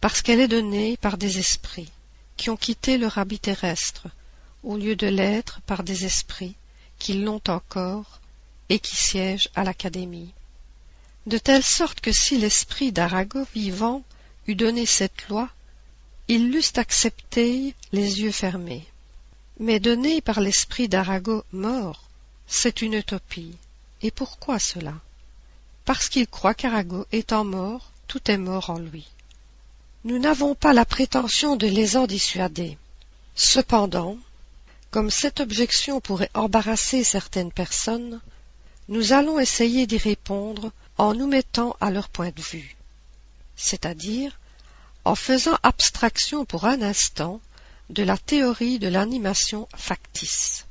parce 0.00 0.20
qu'elle 0.20 0.40
est 0.40 0.48
donnée 0.48 0.96
par 0.98 1.16
des 1.16 1.38
esprits 1.38 1.90
qui 2.36 2.50
ont 2.50 2.56
quitté 2.56 2.98
leur 2.98 3.18
habit 3.18 3.38
terrestre 3.38 4.08
au 4.62 4.76
lieu 4.76 4.96
de 4.96 5.06
l'être 5.06 5.60
par 5.62 5.82
des 5.82 6.04
esprits 6.04 6.54
qui 6.98 7.14
l'ont 7.14 7.40
encore 7.48 8.20
et 8.68 8.78
qui 8.78 8.96
siègent 8.96 9.48
à 9.54 9.64
l'Académie. 9.64 10.32
De 11.26 11.38
telle 11.38 11.62
sorte 11.62 12.00
que 12.00 12.12
si 12.12 12.36
l'esprit 12.36 12.92
d'Arago 12.92 13.46
vivant 13.54 14.02
eût 14.48 14.54
donné 14.54 14.86
cette 14.86 15.28
loi, 15.28 15.48
ils 16.28 16.50
l'eussent 16.50 16.78
acceptée 16.78 17.74
les 17.92 18.20
yeux 18.22 18.32
fermés. 18.32 18.86
Mais 19.58 19.80
donné 19.80 20.20
par 20.20 20.40
l'esprit 20.40 20.88
d'Arago 20.88 21.44
mort, 21.52 22.04
c'est 22.46 22.82
une 22.82 22.94
utopie. 22.94 23.56
Et 24.02 24.10
pourquoi 24.10 24.58
cela? 24.58 24.94
Parce 25.84 26.08
qu'il 26.08 26.26
croit 26.26 26.54
qu'Arago 26.54 27.06
étant 27.12 27.44
mort, 27.44 27.92
tout 28.08 28.30
est 28.30 28.38
mort 28.38 28.70
en 28.70 28.78
lui. 28.78 29.08
Nous 30.04 30.18
n'avons 30.18 30.54
pas 30.54 30.72
la 30.72 30.84
prétention 30.84 31.56
de 31.56 31.66
les 31.66 31.96
en 31.96 32.06
dissuader. 32.06 32.76
Cependant, 33.34 34.16
comme 34.90 35.10
cette 35.10 35.40
objection 35.40 36.00
pourrait 36.00 36.30
embarrasser 36.34 37.04
certaines 37.04 37.52
personnes, 37.52 38.20
nous 38.88 39.12
allons 39.12 39.38
essayer 39.38 39.86
d'y 39.86 39.96
répondre 39.96 40.72
en 40.98 41.14
nous 41.14 41.26
mettant 41.26 41.76
à 41.80 41.90
leur 41.90 42.08
point 42.08 42.30
de 42.30 42.42
vue, 42.42 42.76
c'est-à-dire 43.56 44.38
en 45.04 45.14
faisant 45.14 45.58
abstraction 45.62 46.44
pour 46.44 46.64
un 46.64 46.82
instant 46.82 47.40
de 47.90 48.02
la 48.02 48.16
théorie 48.16 48.78
de 48.78 48.88
l'animation 48.88 49.68
factice. 49.76 50.66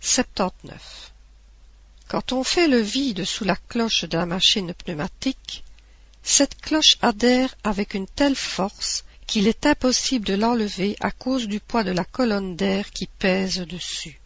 79. 0.00 1.12
Quand 2.08 2.32
on 2.32 2.42
fait 2.42 2.68
le 2.68 2.80
vide 2.80 3.24
sous 3.24 3.44
la 3.44 3.56
cloche 3.56 4.04
de 4.04 4.16
la 4.16 4.26
machine 4.26 4.74
pneumatique, 4.74 5.62
cette 6.22 6.60
cloche 6.60 6.96
adhère 7.02 7.54
avec 7.62 7.94
une 7.94 8.06
telle 8.06 8.34
force 8.34 9.04
qu'il 9.26 9.46
est 9.46 9.64
impossible 9.64 10.26
de 10.26 10.34
l'enlever 10.34 10.96
à 11.00 11.12
cause 11.12 11.46
du 11.46 11.60
poids 11.60 11.84
de 11.84 11.92
la 11.92 12.04
colonne 12.04 12.56
d'air 12.56 12.90
qui 12.90 13.06
pèse 13.06 13.58
dessus. 13.58 14.20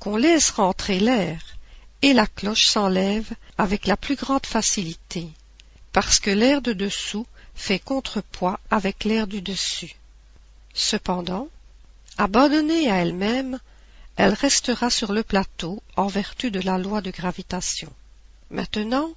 Qu'on 0.00 0.16
laisse 0.16 0.50
rentrer 0.50 0.98
l'air, 0.98 1.40
et 2.02 2.12
la 2.12 2.26
cloche 2.26 2.66
s'enlève 2.66 3.32
avec 3.56 3.86
la 3.86 3.96
plus 3.96 4.16
grande 4.16 4.44
facilité, 4.44 5.28
parce 5.92 6.18
que 6.18 6.30
l'air 6.30 6.62
de 6.62 6.72
dessous 6.72 7.26
fait 7.54 7.78
contrepoids 7.78 8.60
avec 8.70 9.04
l'air 9.04 9.26
du 9.26 9.40
dessus. 9.42 9.96
Cependant, 10.74 11.48
abandonnée 12.18 12.90
à 12.90 12.96
elle-même, 12.96 13.58
elle 14.16 14.34
restera 14.34 14.90
sur 14.90 15.12
le 15.12 15.22
plateau 15.22 15.82
en 15.96 16.06
vertu 16.06 16.50
de 16.50 16.60
la 16.60 16.78
loi 16.78 17.00
de 17.00 17.10
gravitation. 17.10 17.92
Maintenant, 18.50 19.10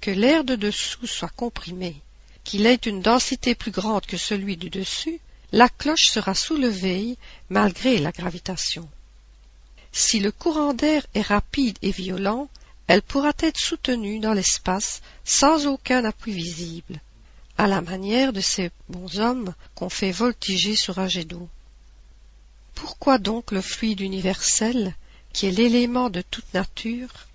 que 0.00 0.10
l'air 0.10 0.44
de 0.44 0.54
dessous 0.54 1.06
soit 1.06 1.30
comprimé, 1.30 1.96
qu'il 2.42 2.66
ait 2.66 2.74
une 2.74 3.00
densité 3.00 3.54
plus 3.54 3.70
grande 3.70 4.04
que 4.04 4.18
celui 4.18 4.56
du 4.56 4.68
dessus, 4.68 5.18
la 5.52 5.68
cloche 5.68 6.08
sera 6.10 6.34
soulevée 6.34 7.16
malgré 7.48 7.98
la 7.98 8.12
gravitation. 8.12 8.88
Si 9.92 10.20
le 10.20 10.32
courant 10.32 10.74
d'air 10.74 11.06
est 11.14 11.22
rapide 11.22 11.78
et 11.80 11.92
violent, 11.92 12.48
elle 12.86 13.02
pourra 13.02 13.32
être 13.38 13.60
soutenue 13.60 14.18
dans 14.18 14.34
l'espace 14.34 15.00
sans 15.24 15.66
aucun 15.66 16.04
appui 16.04 16.32
visible, 16.32 17.00
à 17.56 17.66
la 17.66 17.80
manière 17.80 18.32
de 18.32 18.40
ces 18.40 18.70
bons 18.88 19.20
hommes 19.20 19.54
qu'on 19.74 19.88
fait 19.88 20.10
voltiger 20.10 20.76
sur 20.76 20.98
un 20.98 21.08
jet 21.08 21.24
d'eau. 21.24 21.48
Pourquoi 22.74 23.18
donc 23.18 23.52
le 23.52 23.60
fluide 23.60 24.00
universel, 24.00 24.94
qui 25.32 25.46
est 25.46 25.52
l'élément 25.52 26.10
de 26.10 26.22
toute 26.22 26.52
nature, 26.52 27.26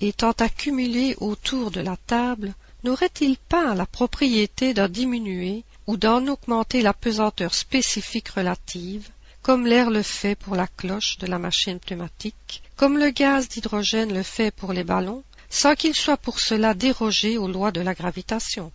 étant 0.00 0.32
accumulé 0.32 1.14
autour 1.18 1.70
de 1.70 1.80
la 1.80 1.96
table, 1.96 2.54
n'aurait-il 2.82 3.36
pas 3.36 3.74
la 3.74 3.86
propriété 3.86 4.74
d'en 4.74 4.88
diminuer 4.88 5.64
ou 5.86 5.96
d'en 5.96 6.26
augmenter 6.26 6.82
la 6.82 6.92
pesanteur 6.92 7.54
spécifique 7.54 8.30
relative, 8.30 9.08
comme 9.42 9.66
l'air 9.66 9.90
le 9.90 10.02
fait 10.02 10.34
pour 10.34 10.54
la 10.54 10.66
cloche 10.66 11.18
de 11.18 11.26
la 11.26 11.38
machine 11.38 11.78
pneumatique, 11.78 12.62
comme 12.76 12.98
le 12.98 13.10
gaz 13.10 13.48
d'hydrogène 13.48 14.12
le 14.12 14.22
fait 14.22 14.50
pour 14.50 14.72
les 14.72 14.84
ballons, 14.84 15.24
sans 15.50 15.74
qu'il 15.74 15.94
soit 15.94 16.16
pour 16.16 16.40
cela 16.40 16.74
dérogé 16.74 17.38
aux 17.38 17.48
lois 17.48 17.72
de 17.72 17.80
la 17.80 17.94
gravitation? 17.94 18.72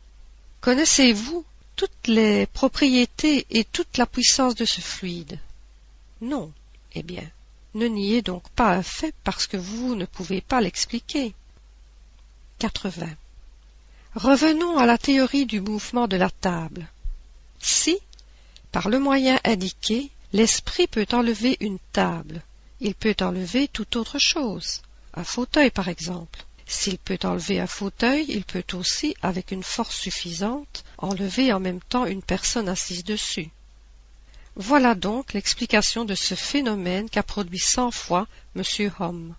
Connaissez-vous 0.67 1.45
toutes 1.77 2.07
les 2.07 2.45
propriétés 2.45 3.45
et 3.49 3.63
toute 3.63 3.97
la 3.97 4.05
puissance 4.05 4.53
de 4.53 4.65
ce 4.65 4.81
fluide? 4.81 5.39
Non. 6.19 6.51
Eh 6.91 7.03
bien, 7.03 7.23
ne 7.73 7.87
niez 7.87 8.21
donc 8.21 8.49
pas 8.49 8.73
un 8.73 8.83
fait 8.83 9.15
parce 9.23 9.47
que 9.47 9.55
vous 9.55 9.95
ne 9.95 10.03
pouvez 10.03 10.41
pas 10.41 10.59
l'expliquer. 10.59 11.33
80. 12.59 13.07
Revenons 14.15 14.77
à 14.77 14.85
la 14.85 14.97
théorie 14.97 15.45
du 15.45 15.61
mouvement 15.61 16.09
de 16.09 16.17
la 16.17 16.29
table. 16.29 16.85
Si, 17.61 17.97
par 18.73 18.89
le 18.89 18.99
moyen 18.99 19.39
indiqué, 19.45 20.11
l'esprit 20.33 20.87
peut 20.87 21.07
enlever 21.13 21.55
une 21.61 21.79
table, 21.93 22.41
il 22.81 22.93
peut 22.93 23.15
enlever 23.21 23.69
toute 23.69 23.95
autre 23.95 24.19
chose, 24.19 24.81
un 25.13 25.23
fauteuil 25.23 25.71
par 25.71 25.87
exemple. 25.87 26.45
S'il 26.69 26.97
peut 26.97 27.17
enlever 27.23 27.61
un 27.61 27.67
fauteuil, 27.67 28.25
il 28.27 28.43
peut 28.43 28.65
aussi, 28.73 29.15
avec 29.21 29.51
une 29.51 29.63
force 29.63 29.95
suffisante, 29.95 30.83
enlever 30.97 31.53
en 31.53 31.61
même 31.61 31.79
temps 31.79 32.05
une 32.05 32.21
personne 32.21 32.67
assise 32.67 33.05
dessus. 33.05 33.49
Voilà 34.57 34.93
donc 34.93 35.31
l'explication 35.31 36.03
de 36.03 36.13
ce 36.13 36.35
phénomène 36.35 37.09
qu'a 37.09 37.23
produit 37.23 37.59
cent 37.59 37.89
fois 37.89 38.27
M. 38.55 38.63
Homme, 38.99 39.35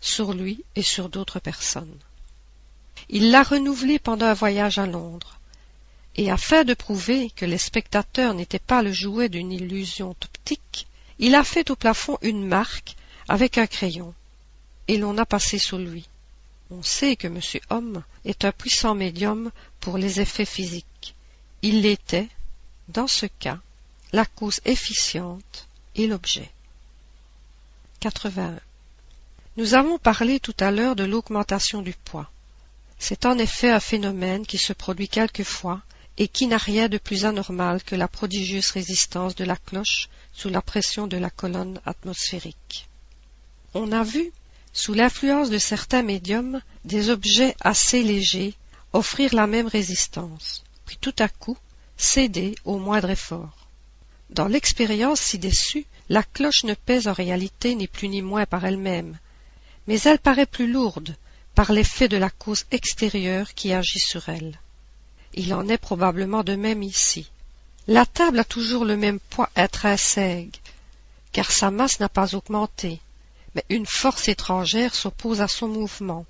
sur 0.00 0.34
lui 0.34 0.62
et 0.74 0.82
sur 0.82 1.08
d'autres 1.08 1.40
personnes. 1.40 1.98
Il 3.08 3.30
l'a 3.30 3.42
renouvelé 3.42 3.98
pendant 3.98 4.26
un 4.26 4.34
voyage 4.34 4.78
à 4.78 4.86
Londres, 4.86 5.38
et 6.16 6.30
afin 6.30 6.64
de 6.64 6.74
prouver 6.74 7.30
que 7.30 7.46
les 7.46 7.58
spectateurs 7.58 8.34
n'étaient 8.34 8.58
pas 8.58 8.82
le 8.82 8.92
jouet 8.92 9.30
d'une 9.30 9.52
illusion 9.52 10.10
optique, 10.10 10.86
il 11.18 11.34
a 11.34 11.44
fait 11.44 11.70
au 11.70 11.76
plafond 11.76 12.18
une 12.20 12.44
marque 12.46 12.94
avec 13.26 13.56
un 13.56 13.66
crayon, 13.66 14.12
et 14.86 14.98
l'on 14.98 15.16
a 15.16 15.24
passé 15.24 15.58
sous 15.58 15.78
lui. 15.78 16.08
On 16.70 16.82
sait 16.82 17.16
que 17.16 17.28
M. 17.28 17.40
Homme 17.70 18.02
est 18.24 18.44
un 18.44 18.52
puissant 18.52 18.94
médium 18.94 19.50
pour 19.80 19.98
les 19.98 20.20
effets 20.20 20.44
physiques. 20.44 21.14
Il 21.62 21.82
l'était, 21.82 22.28
dans 22.88 23.06
ce 23.06 23.26
cas, 23.26 23.60
la 24.12 24.24
cause 24.24 24.60
efficiente 24.64 25.68
et 25.94 26.06
l'objet. 26.06 26.50
81. 28.00 28.58
Nous 29.56 29.74
avons 29.74 29.98
parlé 29.98 30.40
tout 30.40 30.56
à 30.60 30.70
l'heure 30.70 30.96
de 30.96 31.04
l'augmentation 31.04 31.82
du 31.82 31.92
poids. 31.92 32.30
C'est 32.98 33.26
en 33.26 33.38
effet 33.38 33.70
un 33.70 33.80
phénomène 33.80 34.46
qui 34.46 34.58
se 34.58 34.72
produit 34.72 35.08
quelquefois 35.08 35.82
et 36.18 36.28
qui 36.28 36.46
n'a 36.46 36.56
rien 36.56 36.88
de 36.88 36.98
plus 36.98 37.24
anormal 37.24 37.82
que 37.82 37.94
la 37.94 38.08
prodigieuse 38.08 38.70
résistance 38.70 39.34
de 39.34 39.44
la 39.44 39.56
cloche 39.56 40.08
sous 40.32 40.48
la 40.48 40.62
pression 40.62 41.06
de 41.06 41.16
la 41.16 41.30
colonne 41.30 41.80
atmosphérique. 41.84 42.88
On 43.74 43.92
a 43.92 44.02
vu 44.02 44.32
sous 44.76 44.92
l'influence 44.92 45.48
de 45.48 45.56
certains 45.56 46.02
médiums, 46.02 46.60
des 46.84 47.08
objets 47.08 47.56
assez 47.60 48.02
légers 48.02 48.52
offrir 48.92 49.34
la 49.34 49.46
même 49.46 49.68
résistance, 49.68 50.64
puis 50.84 50.98
tout 51.00 51.14
à 51.18 51.28
coup 51.28 51.56
céder 51.96 52.54
au 52.66 52.78
moindre 52.78 53.08
effort. 53.08 53.68
Dans 54.28 54.48
l'expérience 54.48 55.20
ci-dessus, 55.20 55.86
la 56.10 56.22
cloche 56.22 56.64
ne 56.64 56.74
pèse 56.74 57.08
en 57.08 57.14
réalité 57.14 57.74
ni 57.74 57.88
plus 57.88 58.08
ni 58.08 58.20
moins 58.20 58.44
par 58.44 58.66
elle-même, 58.66 59.18
mais 59.86 59.98
elle 60.02 60.18
paraît 60.18 60.44
plus 60.44 60.70
lourde 60.70 61.16
par 61.54 61.72
l'effet 61.72 62.08
de 62.08 62.18
la 62.18 62.28
cause 62.28 62.66
extérieure 62.70 63.54
qui 63.54 63.72
agit 63.72 63.98
sur 63.98 64.28
elle. 64.28 64.60
Il 65.32 65.54
en 65.54 65.68
est 65.68 65.78
probablement 65.78 66.44
de 66.44 66.54
même 66.54 66.82
ici. 66.82 67.30
La 67.86 68.04
table 68.04 68.40
a 68.40 68.44
toujours 68.44 68.84
le 68.84 68.98
même 68.98 69.20
poids 69.20 69.48
intrinsèque, 69.56 70.60
car 71.32 71.50
sa 71.50 71.70
masse 71.70 71.98
n'a 71.98 72.10
pas 72.10 72.34
augmenté, 72.34 73.00
mais 73.56 73.64
une 73.70 73.86
force 73.86 74.28
étrangère 74.28 74.94
s'oppose 74.94 75.40
à 75.40 75.48
son 75.48 75.66
mouvement, 75.66 76.26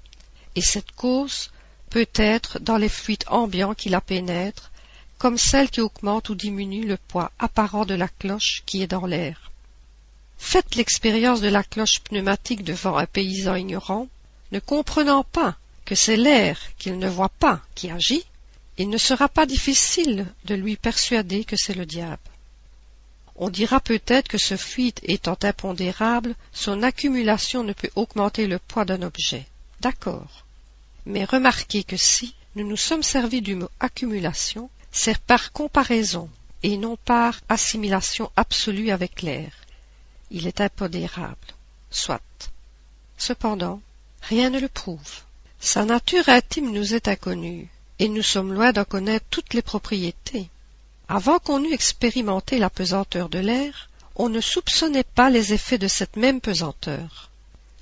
et 0.54 0.60
cette 0.60 0.92
cause 0.92 1.50
peut 1.90 2.06
être 2.14 2.60
dans 2.60 2.76
les 2.76 2.88
fluides 2.88 3.24
ambiants 3.26 3.74
qui 3.74 3.88
la 3.88 4.00
pénètrent, 4.00 4.70
comme 5.18 5.36
celle 5.36 5.68
qui 5.68 5.80
augmente 5.80 6.28
ou 6.28 6.36
diminue 6.36 6.86
le 6.86 6.96
poids 6.96 7.32
apparent 7.40 7.84
de 7.84 7.94
la 7.94 8.06
cloche 8.06 8.62
qui 8.64 8.80
est 8.80 8.86
dans 8.86 9.06
l'air. 9.06 9.50
Faites 10.38 10.76
l'expérience 10.76 11.40
de 11.40 11.48
la 11.48 11.64
cloche 11.64 11.98
pneumatique 12.04 12.62
devant 12.62 12.96
un 12.96 13.06
paysan 13.06 13.56
ignorant, 13.56 14.06
ne 14.52 14.60
comprenant 14.60 15.24
pas 15.24 15.56
que 15.84 15.96
c'est 15.96 16.16
l'air 16.16 16.56
qu'il 16.78 16.96
ne 16.96 17.08
voit 17.08 17.28
pas 17.28 17.60
qui 17.74 17.90
agit, 17.90 18.24
il 18.78 18.88
ne 18.88 18.98
sera 18.98 19.28
pas 19.28 19.46
difficile 19.46 20.26
de 20.44 20.54
lui 20.54 20.76
persuader 20.76 21.44
que 21.44 21.56
c'est 21.56 21.74
le 21.74 21.86
diable. 21.86 22.22
On 23.38 23.50
dira 23.50 23.80
peut-être 23.80 24.28
que 24.28 24.38
ce 24.38 24.56
fluide 24.56 24.98
étant 25.02 25.36
impondérable, 25.42 26.34
son 26.52 26.82
accumulation 26.82 27.64
ne 27.64 27.74
peut 27.74 27.90
augmenter 27.94 28.46
le 28.46 28.58
poids 28.58 28.84
d'un 28.86 29.02
objet. 29.02 29.46
D'accord. 29.80 30.44
Mais 31.04 31.24
remarquez 31.24 31.84
que 31.84 31.96
si 31.96 32.34
nous 32.54 32.66
nous 32.66 32.76
sommes 32.76 33.02
servis 33.02 33.42
du 33.42 33.54
mot 33.54 33.68
accumulation, 33.78 34.70
c'est 34.90 35.18
par 35.18 35.52
comparaison 35.52 36.30
et 36.62 36.78
non 36.78 36.96
par 36.96 37.38
assimilation 37.50 38.32
absolue 38.36 38.90
avec 38.90 39.20
l'air. 39.20 39.52
Il 40.30 40.46
est 40.46 40.60
impondérable. 40.60 41.36
Soit. 41.90 42.50
Cependant, 43.18 43.80
rien 44.22 44.50
ne 44.50 44.58
le 44.58 44.68
prouve. 44.68 45.20
Sa 45.60 45.84
nature 45.84 46.28
intime 46.28 46.72
nous 46.72 46.94
est 46.94 47.08
inconnue, 47.08 47.68
et 47.98 48.08
nous 48.08 48.22
sommes 48.22 48.52
loin 48.52 48.72
d'en 48.72 48.84
connaître 48.84 49.26
toutes 49.30 49.54
les 49.54 49.62
propriétés. 49.62 50.48
Avant 51.08 51.38
qu'on 51.38 51.62
eût 51.62 51.72
expérimenté 51.72 52.58
la 52.58 52.68
pesanteur 52.68 53.28
de 53.28 53.38
l'air, 53.38 53.88
on 54.16 54.28
ne 54.28 54.40
soupçonnait 54.40 55.04
pas 55.04 55.30
les 55.30 55.52
effets 55.52 55.78
de 55.78 55.88
cette 55.88 56.16
même 56.16 56.40
pesanteur. 56.40 57.30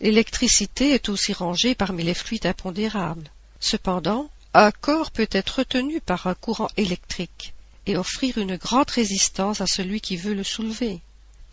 L'électricité 0.00 0.92
est 0.92 1.08
aussi 1.08 1.32
rangée 1.32 1.74
parmi 1.74 2.02
les 2.02 2.12
fluides 2.14 2.46
impondérables. 2.46 3.30
Cependant, 3.60 4.28
un 4.52 4.70
corps 4.70 5.10
peut 5.10 5.28
être 5.30 5.60
retenu 5.60 6.00
par 6.00 6.26
un 6.26 6.34
courant 6.34 6.68
électrique 6.76 7.54
et 7.86 7.96
offrir 7.96 8.38
une 8.38 8.56
grande 8.56 8.90
résistance 8.90 9.60
à 9.60 9.66
celui 9.66 10.00
qui 10.00 10.16
veut 10.16 10.34
le 10.34 10.44
soulever. 10.44 11.00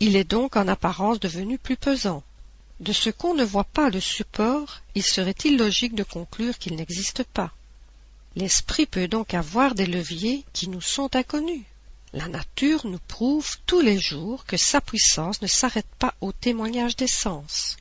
Il 0.00 0.16
est 0.16 0.28
donc 0.28 0.56
en 0.56 0.68
apparence 0.68 1.20
devenu 1.20 1.56
plus 1.56 1.76
pesant. 1.76 2.22
De 2.80 2.92
ce 2.92 3.10
qu'on 3.10 3.34
ne 3.34 3.44
voit 3.44 3.64
pas 3.64 3.88
le 3.88 4.00
support, 4.00 4.80
il 4.94 5.04
serait 5.04 5.34
illogique 5.44 5.94
de 5.94 6.02
conclure 6.02 6.58
qu'il 6.58 6.74
n'existe 6.76 7.22
pas. 7.24 7.52
L'esprit 8.34 8.86
peut 8.86 9.08
donc 9.08 9.34
avoir 9.34 9.74
des 9.74 9.86
leviers 9.86 10.44
qui 10.54 10.68
nous 10.68 10.80
sont 10.80 11.14
inconnus. 11.16 11.64
La 12.14 12.28
nature 12.28 12.86
nous 12.86 13.00
prouve 13.08 13.58
tous 13.66 13.80
les 13.80 13.98
jours 13.98 14.46
que 14.46 14.56
sa 14.56 14.80
puissance 14.80 15.42
ne 15.42 15.46
s'arrête 15.46 15.88
pas 15.98 16.14
au 16.20 16.32
témoignage 16.32 16.96
des 16.96 17.08
sens. 17.08 17.76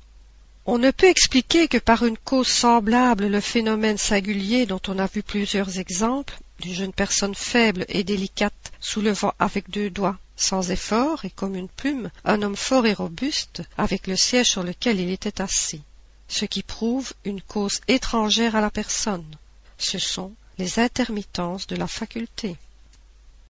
On 0.65 0.77
ne 0.77 0.91
peut 0.91 1.07
expliquer 1.07 1.67
que 1.67 1.77
par 1.77 2.05
une 2.05 2.17
cause 2.17 2.47
semblable 2.47 3.27
le 3.27 3.39
phénomène 3.39 3.97
singulier 3.97 4.65
dont 4.65 4.81
on 4.87 4.99
a 4.99 5.07
vu 5.07 5.23
plusieurs 5.23 5.79
exemples, 5.79 6.37
d'une 6.59 6.75
jeune 6.75 6.93
personne 6.93 7.33
faible 7.33 7.85
et 7.87 8.03
délicate 8.03 8.71
soulevant 8.79 9.33
avec 9.39 9.69
deux 9.69 9.89
doigts, 9.89 10.19
sans 10.35 10.69
effort 10.69 11.25
et 11.25 11.29
comme 11.29 11.55
une 11.55 11.69
plume, 11.69 12.11
un 12.25 12.41
homme 12.41 12.55
fort 12.55 12.85
et 12.85 12.93
robuste, 12.93 13.63
avec 13.77 14.05
le 14.05 14.15
siège 14.15 14.49
sur 14.49 14.63
lequel 14.63 14.99
il 14.99 15.09
était 15.09 15.41
assis, 15.41 15.81
ce 16.27 16.45
qui 16.45 16.61
prouve 16.61 17.13
une 17.25 17.41
cause 17.41 17.81
étrangère 17.87 18.55
à 18.55 18.61
la 18.61 18.69
personne. 18.69 19.25
Ce 19.77 19.97
sont 19.97 20.33
les 20.57 20.79
intermittences 20.79 21.67
de 21.67 21.75
la 21.75 21.87
faculté. 21.87 22.57